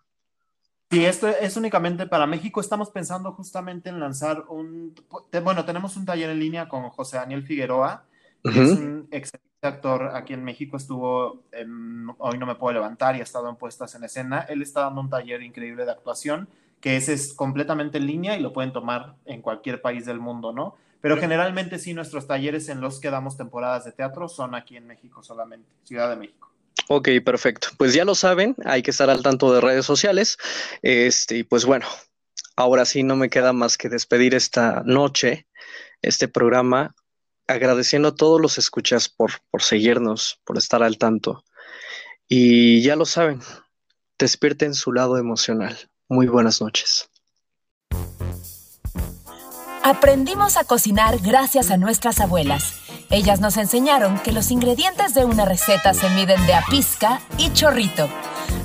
[0.90, 2.60] Sí, esto es únicamente para México.
[2.62, 4.96] Estamos pensando justamente en lanzar un...
[5.44, 8.06] Bueno, tenemos un taller en línea con José Daniel Figueroa,
[8.44, 10.78] que es un excelente actor aquí en México.
[10.78, 14.46] Estuvo en Hoy no me puedo levantar y ha estado en puestas en escena.
[14.50, 16.48] Él está dando un taller increíble de actuación,
[16.80, 20.54] que ese es completamente en línea y lo pueden tomar en cualquier país del mundo,
[20.54, 20.76] ¿no?
[21.02, 24.88] Pero generalmente sí, nuestros talleres en los que damos temporadas de teatro son aquí en
[24.88, 26.50] México solamente, Ciudad de México.
[26.90, 27.68] Ok, perfecto.
[27.78, 30.38] Pues ya lo saben, hay que estar al tanto de redes sociales.
[30.82, 31.86] Este, y pues bueno,
[32.56, 35.48] ahora sí no me queda más que despedir esta noche,
[36.02, 36.96] este programa,
[37.48, 41.44] agradeciendo a todos los escuchas por, por seguirnos, por estar al tanto.
[42.28, 43.42] Y ya lo saben,
[44.20, 45.78] despierten su lado emocional.
[46.10, 47.10] Muy buenas noches.
[49.84, 52.82] Aprendimos a cocinar gracias a nuestras abuelas.
[53.10, 57.54] Ellas nos enseñaron que los ingredientes de una receta se miden de a pizca y
[57.54, 58.10] chorrito.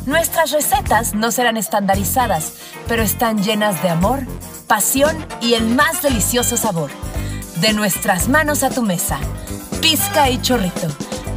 [0.04, 2.54] Nuestras recetas no serán estandarizadas,
[2.88, 4.26] pero están llenas de amor,
[4.66, 6.90] pasión y el más delicioso sabor.
[7.62, 9.20] De nuestras manos a tu mesa.
[9.80, 10.88] Pizca y chorrito.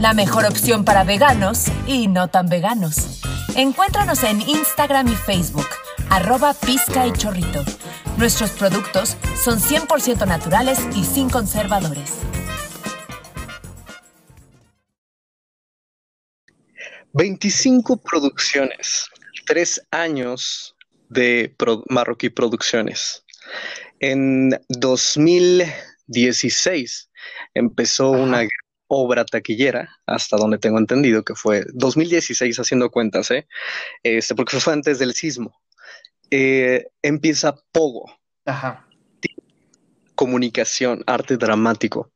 [0.02, 3.22] La mejor opción para veganos y no tan veganos.
[3.56, 5.68] Encuéntranos en Instagram y Facebook,
[6.10, 7.64] arroba pizca y chorrito.
[8.18, 12.14] Nuestros productos son 100% naturales y sin conservadores.
[17.14, 19.06] Veinticinco producciones,
[19.46, 20.76] tres años
[21.08, 21.56] de
[21.88, 23.24] Marroquí Producciones.
[24.00, 24.60] En
[26.08, 27.10] 2016
[27.54, 28.24] empezó Ajá.
[28.24, 28.48] una
[28.88, 33.48] obra taquillera, hasta donde tengo entendido que fue 2016 haciendo cuentas, ¿eh?
[34.04, 35.60] Este, porque fue antes del sismo.
[36.30, 38.06] Eh, empieza Pogo,
[38.46, 38.88] Ajá.
[40.14, 42.12] comunicación, arte dramático.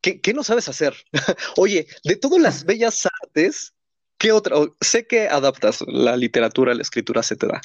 [0.00, 0.94] ¿Qué, qué no sabes hacer?
[1.56, 3.74] Oye, de todas las bellas artes,
[4.18, 4.58] ¿qué otra?
[4.58, 7.60] o- sé que adaptas la literatura, la escritura se te da.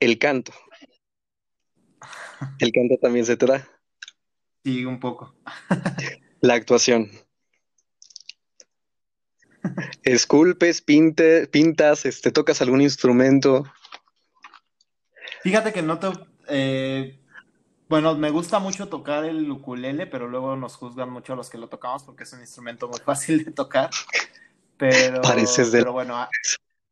[0.00, 0.52] El canto.
[2.60, 3.68] El canto también se te da.
[4.68, 5.34] Sí, un poco.
[6.42, 7.10] La actuación.
[10.02, 13.64] Esculpes, pinte, pintas, este, tocas algún instrumento.
[15.42, 16.08] Fíjate que no te...
[16.48, 17.18] eh,
[17.88, 21.56] bueno, me gusta mucho tocar el ukulele, pero luego nos juzgan mucho a los que
[21.56, 23.88] lo tocamos porque es un instrumento muy fácil de tocar.
[24.76, 26.28] Pero, Pareces de- pero bueno, a-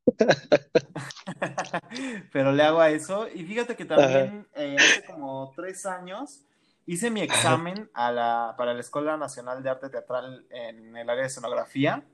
[2.33, 3.29] pero le hago a eso.
[3.29, 6.41] Y fíjate que también eh, hace como tres años
[6.87, 11.23] hice mi examen a la, para la Escuela Nacional de Arte Teatral en el área
[11.23, 12.05] de escenografía.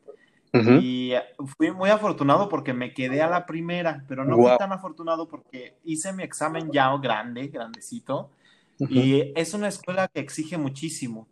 [0.55, 0.71] Ujú.
[0.83, 1.15] Y
[1.57, 4.59] fui muy afortunado porque me quedé a la primera, pero no fui Guau.
[4.59, 8.31] tan afortunado porque hice mi examen ya grande, grandecito,
[8.79, 8.93] Ujú.
[8.93, 11.27] y es una escuela que exige muchísimo.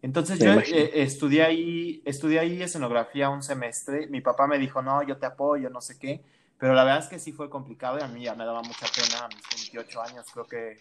[0.00, 4.08] Entonces Me yo eh, estudié ahí, estudié ahí escenografía un semestre.
[4.08, 6.22] Mi papá me dijo, no, yo te apoyo, no sé qué.
[6.58, 8.86] Pero la verdad es que sí fue complicado y a mí ya me daba mucha
[8.86, 10.78] pena a mis 28 años, creo que,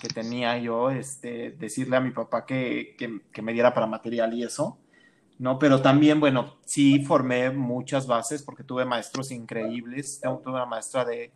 [0.00, 2.96] que tenía yo, este, decirle a mi papá que,
[3.32, 4.78] que, me diera para material y eso.
[5.38, 5.58] ¿no?
[5.58, 10.20] Pero también, bueno, sí formé muchas bases porque tuve maestros increíbles.
[10.20, 11.30] Tengo- Tuve una maestra de,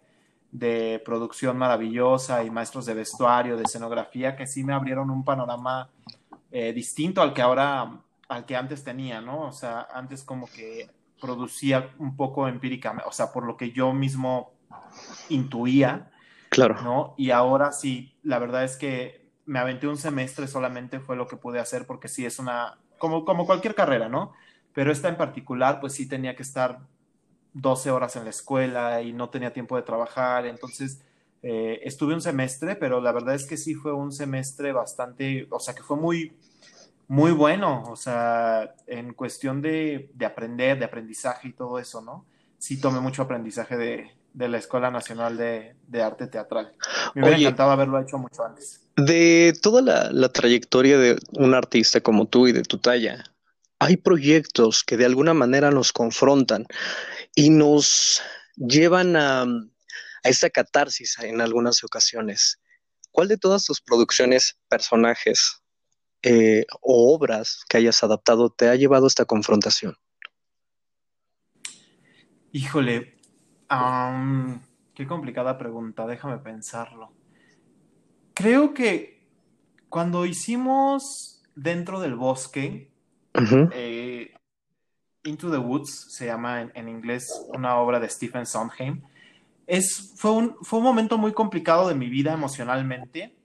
[0.50, 5.90] de producción maravillosa y maestros de vestuario, de escenografía, que sí me abrieron un panorama
[6.50, 9.42] eh, distinto al que ahora, al que antes tenía, ¿no?
[9.48, 10.88] O sea, antes como que
[11.20, 14.52] producía un poco empíricamente, o sea, por lo que yo mismo
[15.28, 16.10] intuía,
[16.50, 16.82] Claro.
[16.82, 17.14] ¿no?
[17.16, 21.36] Y ahora sí, la verdad es que me aventé un semestre solamente fue lo que
[21.36, 24.32] pude hacer porque sí es una, como, como cualquier carrera, ¿no?
[24.74, 26.80] Pero esta en particular, pues sí tenía que estar
[27.54, 31.02] 12 horas en la escuela y no tenía tiempo de trabajar, entonces
[31.42, 35.60] eh, estuve un semestre, pero la verdad es que sí fue un semestre bastante, o
[35.60, 36.36] sea, que fue muy,
[37.06, 42.26] muy bueno, o sea, en cuestión de, de aprender, de aprendizaje y todo eso, ¿no?
[42.58, 46.72] Sí tomé mucho aprendizaje de, de la Escuela Nacional de, Arte Teatral.
[47.14, 48.80] Me hubiera encantado haberlo hecho mucho antes.
[48.96, 53.24] De toda la, trayectoria de un artista como tú y de tu talla,
[53.78, 56.66] hay proyectos que de alguna manera nos confrontan
[57.34, 58.22] y nos
[58.56, 62.60] llevan a, a esta catarsis en algunas ocasiones.
[63.10, 65.60] ¿Cuál de todas tus producciones, personajes
[66.22, 69.96] eh, o obras que hayas adaptado te ha llevado a esta confrontación?
[72.52, 73.19] Híjole,
[74.94, 77.12] qué complicada pregunta, déjame pensarlo.
[78.34, 79.26] Creo que
[79.88, 82.90] cuando hicimos Dentro del Bosque,
[83.72, 84.34] eh,
[85.24, 89.02] Into the Woods se llama en, inglés una obra de Stephen Sondheim,
[89.66, 93.36] es, fue, un, fue un momento muy complicado de mi vida emocionalmente.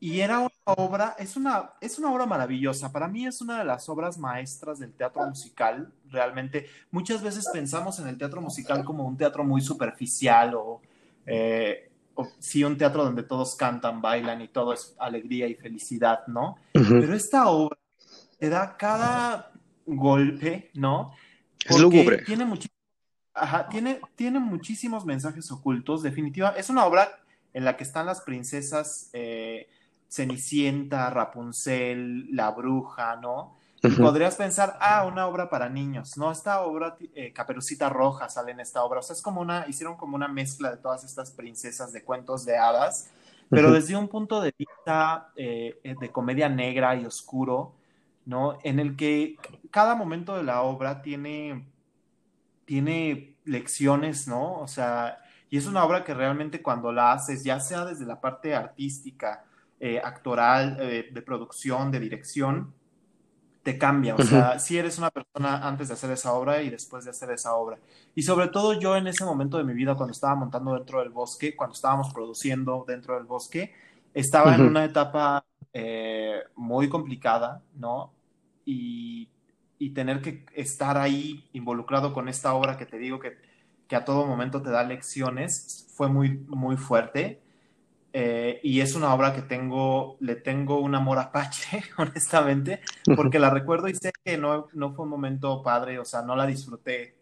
[0.00, 2.92] Y era una obra, es una, es una obra maravillosa.
[2.92, 5.92] Para mí es una de las obras maestras del teatro musical.
[6.10, 10.80] Realmente, muchas veces pensamos en el teatro musical como un teatro muy superficial o,
[11.26, 11.90] eh,
[12.38, 16.56] sí, un teatro donde todos cantan, bailan y todo es alegría y felicidad, ¿no?
[16.72, 17.78] Pero esta obra
[18.38, 19.52] te da cada
[19.86, 21.12] golpe, ¿no?
[21.64, 22.22] es lúgubre.
[22.24, 22.46] Tiene,
[23.70, 26.02] tiene, tiene muchísimos mensajes ocultos.
[26.02, 27.08] Definitiva, es una obra
[27.52, 29.68] en la que están las princesas eh,
[30.08, 33.56] Cenicienta, Rapunzel, La Bruja, ¿no?
[33.96, 36.32] Podrías pensar, ah, una obra para niños, ¿no?
[36.32, 39.96] Esta obra, eh, Caperucita Roja sale en esta obra, o sea, es como una, hicieron
[39.96, 43.08] como una mezcla de todas estas princesas de cuentos de hadas,
[43.50, 47.74] pero desde un punto de vista eh, de comedia negra y oscuro,
[48.26, 48.58] ¿no?
[48.64, 49.36] En el que
[49.70, 51.66] cada momento de la obra tiene,
[52.64, 54.54] tiene lecciones, ¿no?
[54.54, 55.18] O sea,
[55.50, 59.44] y es una obra que realmente cuando la haces, ya sea desde la parte artística,
[59.80, 62.74] eh, actoral, eh, de producción, de dirección,
[63.62, 64.14] te cambia.
[64.14, 67.30] O sea, si eres una persona antes de hacer esa obra y después de hacer
[67.30, 67.78] esa obra.
[68.14, 71.10] Y sobre todo yo en ese momento de mi vida, cuando estaba montando dentro del
[71.10, 73.74] bosque, cuando estábamos produciendo dentro del bosque,
[74.14, 78.12] estaba en una etapa eh, muy complicada, ¿no?
[78.64, 79.28] Y,
[79.78, 83.36] y tener que estar ahí involucrado con esta obra que te digo que
[83.88, 87.40] que a todo momento te da lecciones, fue muy, muy fuerte.
[88.12, 92.80] Eh, y es una obra que tengo, le tengo un amor apache, honestamente,
[93.16, 96.36] porque la recuerdo y sé que no, no fue un momento padre, o sea, no
[96.36, 97.16] la disfruté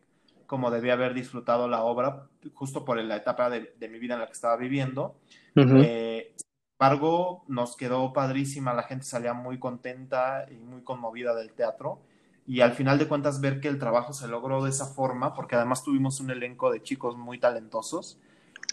[0.46, 4.26] como debía haber disfrutado la obra, justo por la etapa de, mi vida en la
[4.26, 5.16] que estaba viviendo.
[5.56, 6.46] Eh, sin
[6.78, 12.00] embargo, nos quedó padrísima, la gente salía muy contenta y muy conmovida del teatro
[12.46, 15.56] y al final de cuentas ver que el trabajo se logró de esa forma, porque
[15.56, 18.18] además tuvimos un elenco de chicos muy talentosos.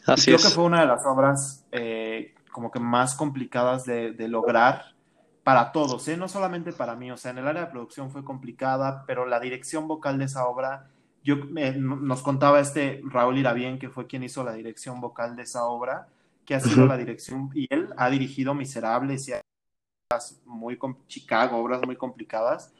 [0.06, 4.94] Así creo que fue una de las obras eh, como que más complicadas de, lograr
[5.44, 6.16] para todos, ¿eh?
[6.16, 9.42] no solamente para mí, o sea, en el área de producción fue complicada, pero la
[9.42, 10.88] dirección vocal de esa obra,
[11.24, 15.66] yo nos contaba este Raúl Irabien, que fue quien hizo la dirección vocal de esa
[15.66, 16.08] obra,
[16.46, 19.34] que ha sido la dirección, y él ha dirigido Miserables y
[20.46, 22.72] muy Chicago, obras muy complicadas,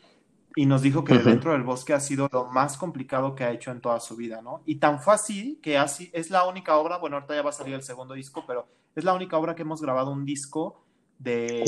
[0.56, 3.72] y nos dijo que Dentro del Bosque ha sido lo más complicado que ha hecho
[3.72, 4.62] en toda su vida, ¿no?
[4.66, 7.54] Y tan fue así que así es la única obra, bueno, ahorita ya va a
[7.54, 10.84] salir el segundo disco, pero es la única obra que hemos grabado un disco
[11.18, 11.64] de,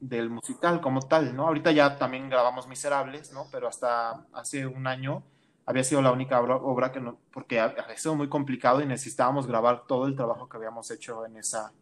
[0.00, 1.46] del musical como tal, ¿no?
[1.46, 3.46] Ahorita ya también grabamos Miserables, ¿no?
[3.50, 5.22] Pero hasta hace un año
[5.64, 9.46] había sido la única obra, obra que no, porque había sido muy complicado y necesitábamos
[9.46, 11.72] grabar todo el trabajo que habíamos hecho en esa,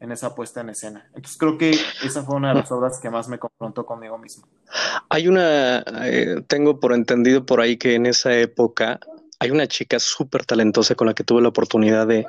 [0.00, 1.06] en esa puesta en escena.
[1.14, 1.70] Entonces creo que
[2.04, 4.46] esa fue una de las obras que más me confrontó conmigo mismo.
[5.08, 9.00] Hay una, eh, tengo por entendido por ahí que en esa época
[9.38, 12.26] hay una chica súper talentosa con la que tuve la oportunidad de,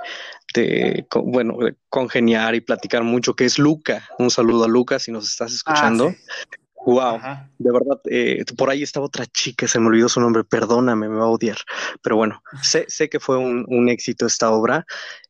[1.23, 4.07] bueno, de congeniar y platicar mucho, que es Luca.
[4.19, 6.13] Un saludo a Luca si nos estás ah, escuchando.
[6.85, 7.19] Wow,
[7.57, 11.17] de verdad, eh, por ahí estaba otra chica, se me olvidó su nombre, perdóname, me
[11.17, 11.57] va a odiar.
[12.01, 14.85] Pero bueno, sé, sé que fue un, un éxito esta obra,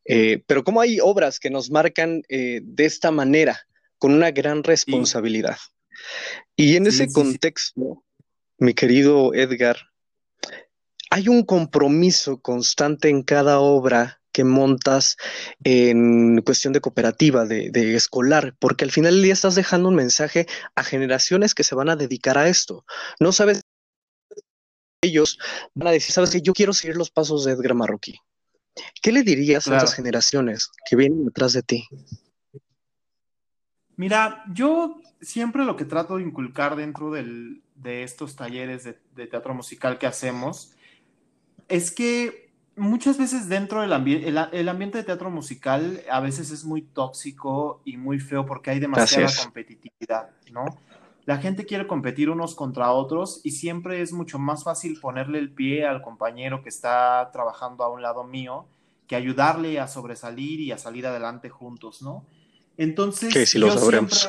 [0.07, 3.59] eh, pero como hay obras que nos marcan eh, de esta manera,
[3.97, 5.57] con una gran responsabilidad.
[6.55, 8.03] Y en ese contexto,
[8.57, 9.77] mi querido Edgar,
[11.09, 15.17] hay un compromiso constante en cada obra que montas
[15.63, 20.45] en cuestión de cooperativa, de, escolar, porque al final del día estás dejando un mensaje
[20.75, 22.85] a generaciones que se van a dedicar a esto.
[23.19, 23.61] No sabes,
[25.01, 25.39] ellos
[25.73, 28.19] van a decir, sabes que yo quiero seguir los pasos de Edgar Marroquí.
[29.01, 31.87] ¿Qué le dirías a esas generaciones que vienen detrás de ti?
[33.95, 39.53] Mira, yo siempre lo que trato de inculcar dentro de estos talleres de, de teatro
[39.53, 40.73] musical que hacemos
[41.67, 42.47] es que
[42.77, 47.81] muchas veces dentro del ambiente, el, ambiente de teatro musical a veces es muy tóxico
[47.83, 50.65] y muy feo porque hay demasiada competitividad, ¿no?
[51.27, 55.51] La gente quiere competir unos contra otros y siempre es mucho más fácil ponerle el
[55.51, 58.65] pie al compañero que está trabajando a un lado mío
[59.07, 62.25] que ayudarle a sobresalir y a salir adelante juntos, ¿no?
[62.77, 64.25] Entonces, que si lo sabremos.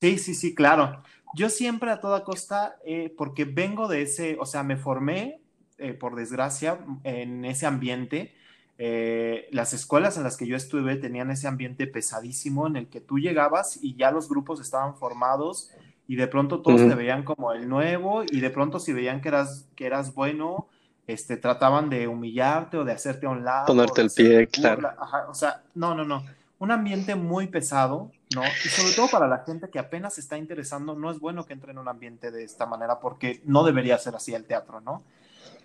[0.00, 1.02] sí, sí, sí, claro.
[1.34, 5.40] Yo siempre a toda costa, eh, porque vengo de ese, o sea, me formé,
[5.78, 8.36] eh, por desgracia, en ese ambiente.
[8.78, 13.00] Eh, las escuelas en las que yo estuve tenían ese ambiente pesadísimo en el que
[13.00, 15.70] tú llegabas y ya los grupos estaban formados
[16.10, 19.28] y de pronto todos te veían como el nuevo y de pronto si veían que
[19.28, 20.66] eras, que eras bueno,
[21.06, 23.66] este, trataban de humillarte o de hacerte a un lado.
[23.66, 24.90] Ponerte el pie, claro.
[25.28, 26.24] o sea, no, no, no.
[26.58, 28.42] Un ambiente muy pesado, ¿no?
[28.42, 31.52] Y sobre todo para la gente que apenas se está interesando, no es bueno que
[31.52, 35.04] entre en un ambiente de esta manera porque no debería ser así el teatro, ¿no?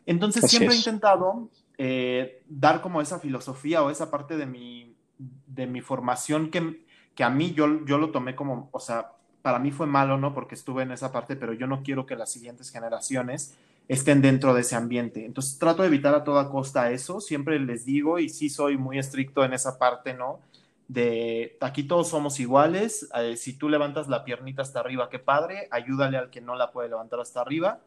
[0.05, 5.65] Entonces siempre he intentado eh, dar como esa filosofía o esa parte de mi, de
[5.65, 6.85] mi formación que,
[7.15, 9.14] que a mí yo, yo lo tomé como, o sea,
[9.45, 10.33] para mí fue malo, ¿no?
[10.33, 13.55] Porque estuve en esa parte, pero yo no quiero que las siguientes generaciones
[13.87, 15.23] estén dentro de ese ambiente.
[15.23, 18.97] Entonces trato de evitar a toda costa eso, siempre les digo y sí soy muy
[18.97, 20.39] estricto en esa parte, ¿no?
[20.87, 25.67] De aquí todos somos iguales, eh, si tú levantas la piernita hasta arriba, qué padre,
[25.69, 27.81] ayúdale al que no la puede levantar hasta arriba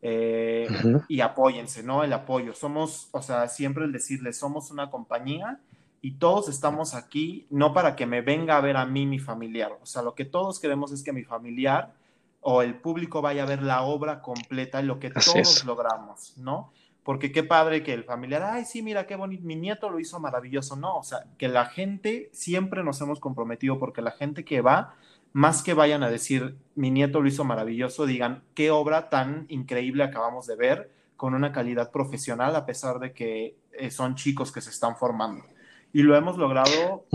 [0.00, 0.66] eh,
[1.08, 2.04] y apóyense, ¿no?
[2.04, 2.54] El apoyo.
[2.54, 5.60] Somos, o sea, siempre el decirle, somos una compañía
[6.04, 9.78] y todos estamos aquí no para que me venga a ver a mí mi familiar,
[9.80, 11.94] o sea, lo que todos queremos es que mi familiar
[12.40, 16.72] o el público vaya a ver la obra completa y lo que todos logramos, ¿no?
[17.04, 20.18] Porque qué padre que el familiar, ay, sí, mira qué bonito, mi nieto lo hizo
[20.18, 24.60] maravilloso, no, o sea, que la gente siempre nos hemos comprometido porque la gente que
[24.60, 24.96] va,
[25.32, 30.02] más que vayan a decir, mi nieto lo hizo maravilloso, digan, qué obra tan increíble
[30.02, 34.60] acabamos de ver, con una calidad profesional, a pesar de que eh, son chicos que
[34.60, 35.44] se están formando
[35.92, 37.06] y lo hemos logrado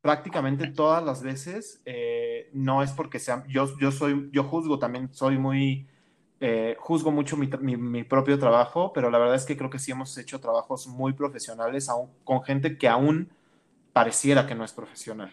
[0.00, 1.80] prácticamente todas las veces.
[1.84, 5.88] Eh, no es porque sea, yo, yo soy, yo juzgo también, soy muy,
[6.40, 9.92] eh, juzgo mucho mi, mi, propio trabajo, pero la verdad es que creo que sí
[9.92, 13.30] hemos hecho trabajos muy profesionales aún, con gente que aún
[13.92, 15.32] pareciera que no es profesional.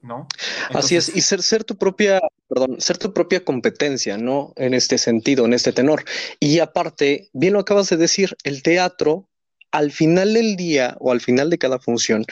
[0.00, 0.28] ¿No?
[0.72, 4.52] Así es, y ser, ser tu propia, perdón, ser tu propia competencia, ¿no?
[4.54, 6.04] En este sentido, en este tenor.
[6.38, 9.28] Y aparte, bien lo acabas de decir, el teatro
[9.70, 12.24] al final del día o al final de cada función,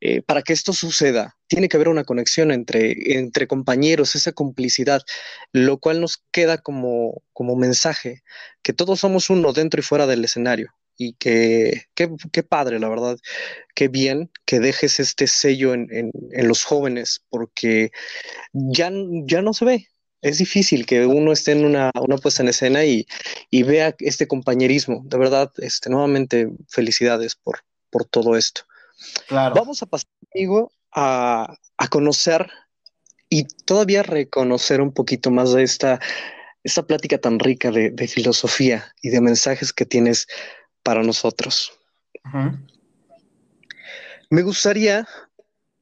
[0.00, 5.02] eh, para que esto suceda, tiene que haber una conexión entre, entre compañeros, esa complicidad,
[5.52, 8.22] lo cual nos queda como, como mensaje,
[8.62, 10.70] que todos somos uno dentro y fuera del escenario.
[10.98, 13.16] Y que qué padre, la verdad,
[13.74, 17.90] qué bien que dejes este sello en, en, en los jóvenes, porque
[18.52, 18.92] ya,
[19.26, 19.88] ya no se ve,
[20.22, 21.90] es difícil que uno esté en una,
[22.22, 23.06] puesta en escena y,
[23.50, 25.02] vea este compañerismo.
[25.04, 28.62] De verdad, este, nuevamente, felicidades por, por todo esto.
[29.26, 29.54] Claro.
[29.56, 31.56] Vamos a pasar, amigo, a,
[31.90, 32.48] conocer
[33.28, 35.98] y todavía reconocer un poquito más de esta,
[36.62, 40.28] esta plática tan rica de, filosofía y de mensajes que tienes
[40.84, 41.72] para nosotros.
[44.30, 45.08] Me gustaría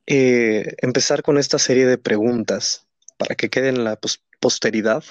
[0.07, 2.87] eh, empezar con esta serie de preguntas
[3.19, 3.97] para que queden en la
[4.41, 5.05] posteridad.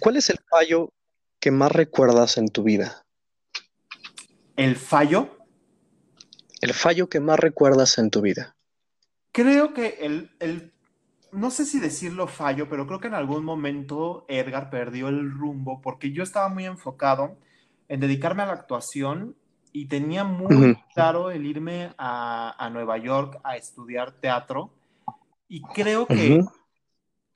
[0.00, 0.92] ¿Cuál es el fallo
[1.40, 3.04] que más recuerdas en tu vida?
[4.56, 5.38] ¿El fallo?
[6.60, 8.54] El fallo que más recuerdas en tu vida.
[9.32, 10.72] Creo que el,
[11.32, 15.80] no sé si decirlo fallo, pero creo que en algún momento Edgar perdió el rumbo
[15.80, 17.36] porque yo estaba muy enfocado
[17.88, 19.34] en dedicarme a la actuación
[19.72, 24.70] y tenía muy claro el irme a, Nueva York a estudiar teatro.
[25.48, 26.42] Y creo que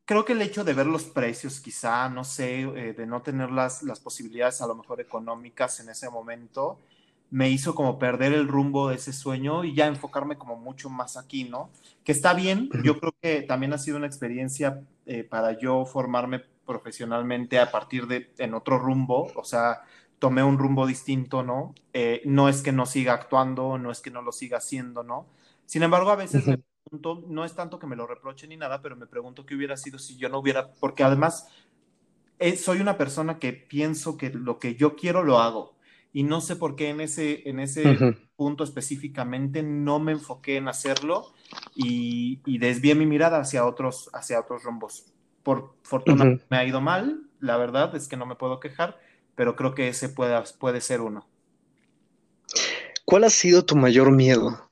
[0.07, 3.51] creo que el hecho de ver los precios, quizá, no sé, eh, de no tener
[3.51, 6.79] las, las posibilidades a lo mejor económicas en ese momento,
[7.31, 11.17] me hizo como perder el rumbo de ese sueño y ya enfocarme como mucho más
[11.17, 11.71] aquí, ¿no?
[12.05, 16.45] Que está bien, yo creo que también ha sido una experiencia eh, para yo formarme
[16.65, 19.83] profesionalmente a partir de en otro rumbo, o sea,
[20.21, 21.75] tomé un rumbo distinto, ¿no?
[21.93, 25.27] Eh, no es que no siga actuando, no es que no lo siga haciendo, ¿no?
[25.67, 26.45] Sin embargo, a veces
[26.91, 29.99] no es tanto que me lo reproche ni nada, pero me pregunto qué hubiera sido
[29.99, 31.49] si yo no hubiera, porque además
[32.39, 35.77] eh, soy una persona que pienso que lo que yo quiero lo hago
[36.13, 40.69] y no sé por qué en ese, en ese punto específicamente no me enfoqué en
[40.69, 41.35] hacerlo
[41.75, 45.13] y, y, desvié mi mirada hacia otros, hacia otros rumbos.
[45.43, 48.99] Por fortuna me ha ido mal, la verdad es que no me puedo quejar,
[49.35, 51.27] pero creo que ese puede, puede ser uno.
[53.05, 54.66] ¿Cuál ha sido tu mayor miedo?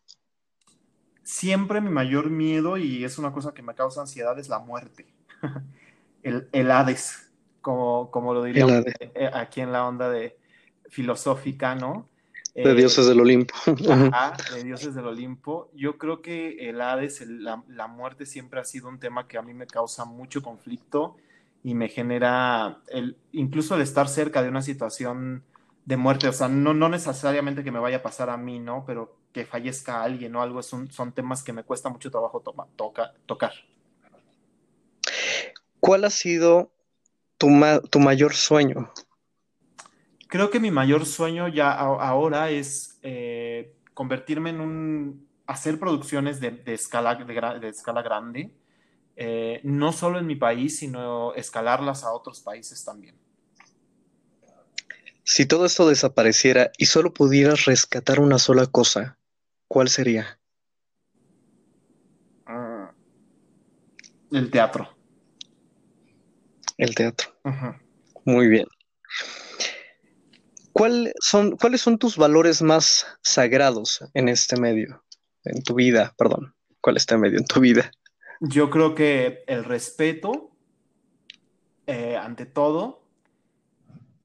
[1.25, 5.07] Siempre mi mayor miedo, y es una cosa que me causa ansiedad, es la muerte.
[6.23, 10.37] el, el, Hades, como, como lo diríamos eh, aquí en la onda de
[10.89, 12.09] filosófica, ¿no?
[12.55, 13.55] De eh, dioses del Olimpo.
[14.55, 15.71] de dioses del Olimpo.
[15.75, 19.43] Yo creo que el Hades, la, la, muerte siempre ha sido un tema que a
[19.43, 21.17] mí me causa mucho conflicto
[21.65, 25.43] y me genera, el, incluso el estar cerca de una situación
[25.85, 28.85] de muerte, o sea, no, no necesariamente que me vaya a pasar a mí, ¿no?
[28.87, 32.41] Pero que fallezca alguien o algo, son, son temas que me cuesta mucho trabajo
[32.77, 33.53] toca, tocar.
[35.81, 36.71] ¿Cuál ha sido
[37.37, 37.49] tu,
[37.91, 38.93] tu mayor sueño?
[40.29, 46.63] Creo que mi mayor sueño ya ahora es eh, convertirme en un, hacer producciones de,
[46.67, 48.55] escala, de, escala grande,
[49.17, 53.17] eh, no solo en mi país, sino escalarlas a otros países también.
[55.25, 59.19] Si todo esto desapareciera y solo pudieras rescatar una sola cosa,
[59.69, 60.39] ¿cuál sería?
[62.47, 62.93] Ah,
[64.33, 64.89] el teatro.
[66.77, 67.31] El teatro.
[68.25, 68.67] Muy bien.
[71.21, 75.05] son, ¿Cuáles son tus valores más sagrados en este medio?
[75.45, 76.55] En tu vida, perdón.
[76.81, 77.91] ¿Cuál es este medio en tu vida?
[78.41, 80.51] Yo creo que el respeto,
[81.87, 83.03] eh, ante todo.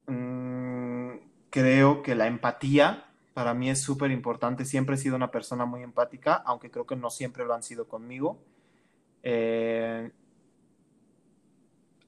[0.06, 1.18] Mm,
[1.50, 4.64] creo que la empatía para mí es súper importante.
[4.64, 7.88] Siempre he sido una persona muy empática, aunque creo que no siempre lo han sido
[7.88, 8.42] conmigo.
[9.22, 10.10] Eh,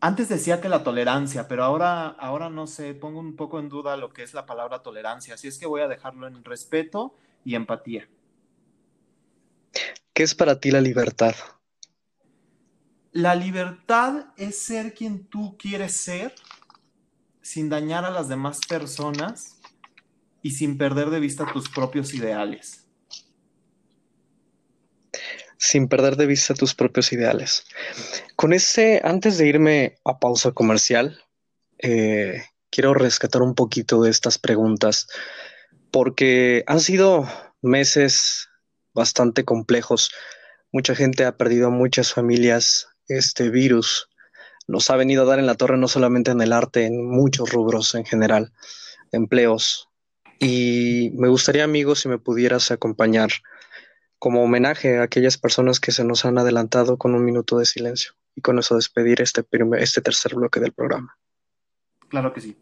[0.01, 3.97] antes decía que la tolerancia, pero ahora, ahora no sé, pongo un poco en duda
[3.97, 7.55] lo que es la palabra tolerancia, así es que voy a dejarlo en respeto y
[7.55, 8.09] empatía.
[10.13, 11.35] ¿Qué es para ti la libertad?
[13.13, 16.35] La libertad es ser quien tú quieres ser
[17.41, 19.62] sin dañar a las demás personas
[20.43, 22.83] y sin perder de vista tus propios ideales
[25.63, 27.65] sin perder de vista tus propios ideales.
[28.35, 31.23] Con ese, antes de irme a pausa comercial,
[31.79, 35.07] eh, quiero rescatar un poquito de estas preguntas,
[35.93, 37.29] porque han sido
[37.61, 38.49] meses
[38.93, 40.11] bastante complejos.
[40.73, 42.89] Mucha gente ha perdido a muchas familias.
[43.07, 44.09] Este virus
[44.67, 47.53] nos ha venido a dar en la torre no solamente en el arte, en muchos
[47.53, 48.53] rubros en general,
[49.13, 49.92] empleos.
[50.39, 53.31] Y me gustaría, amigos, si me pudieras acompañar
[54.19, 58.13] como homenaje a aquellas personas que se nos han adelantado con un minuto de silencio
[58.37, 59.45] y con eso despedir este,
[59.79, 61.17] este tercer bloque del programa.
[62.09, 62.57] Claro que sí.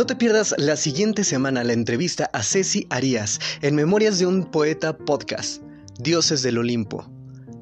[0.00, 4.50] No te pierdas la siguiente semana la entrevista a Ceci Arias en Memorias de un
[4.50, 5.60] Poeta Podcast,
[5.98, 7.04] Dioses del Olimpo,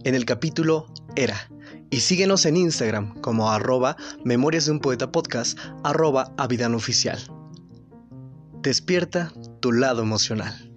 [0.04, 0.86] en el capítulo
[1.16, 1.50] Era.
[1.90, 7.18] Y síguenos en Instagram como arroba Memorias de un Poeta Podcast, arroba Avidan Oficial.
[8.62, 10.67] Despierta tu lado emocional.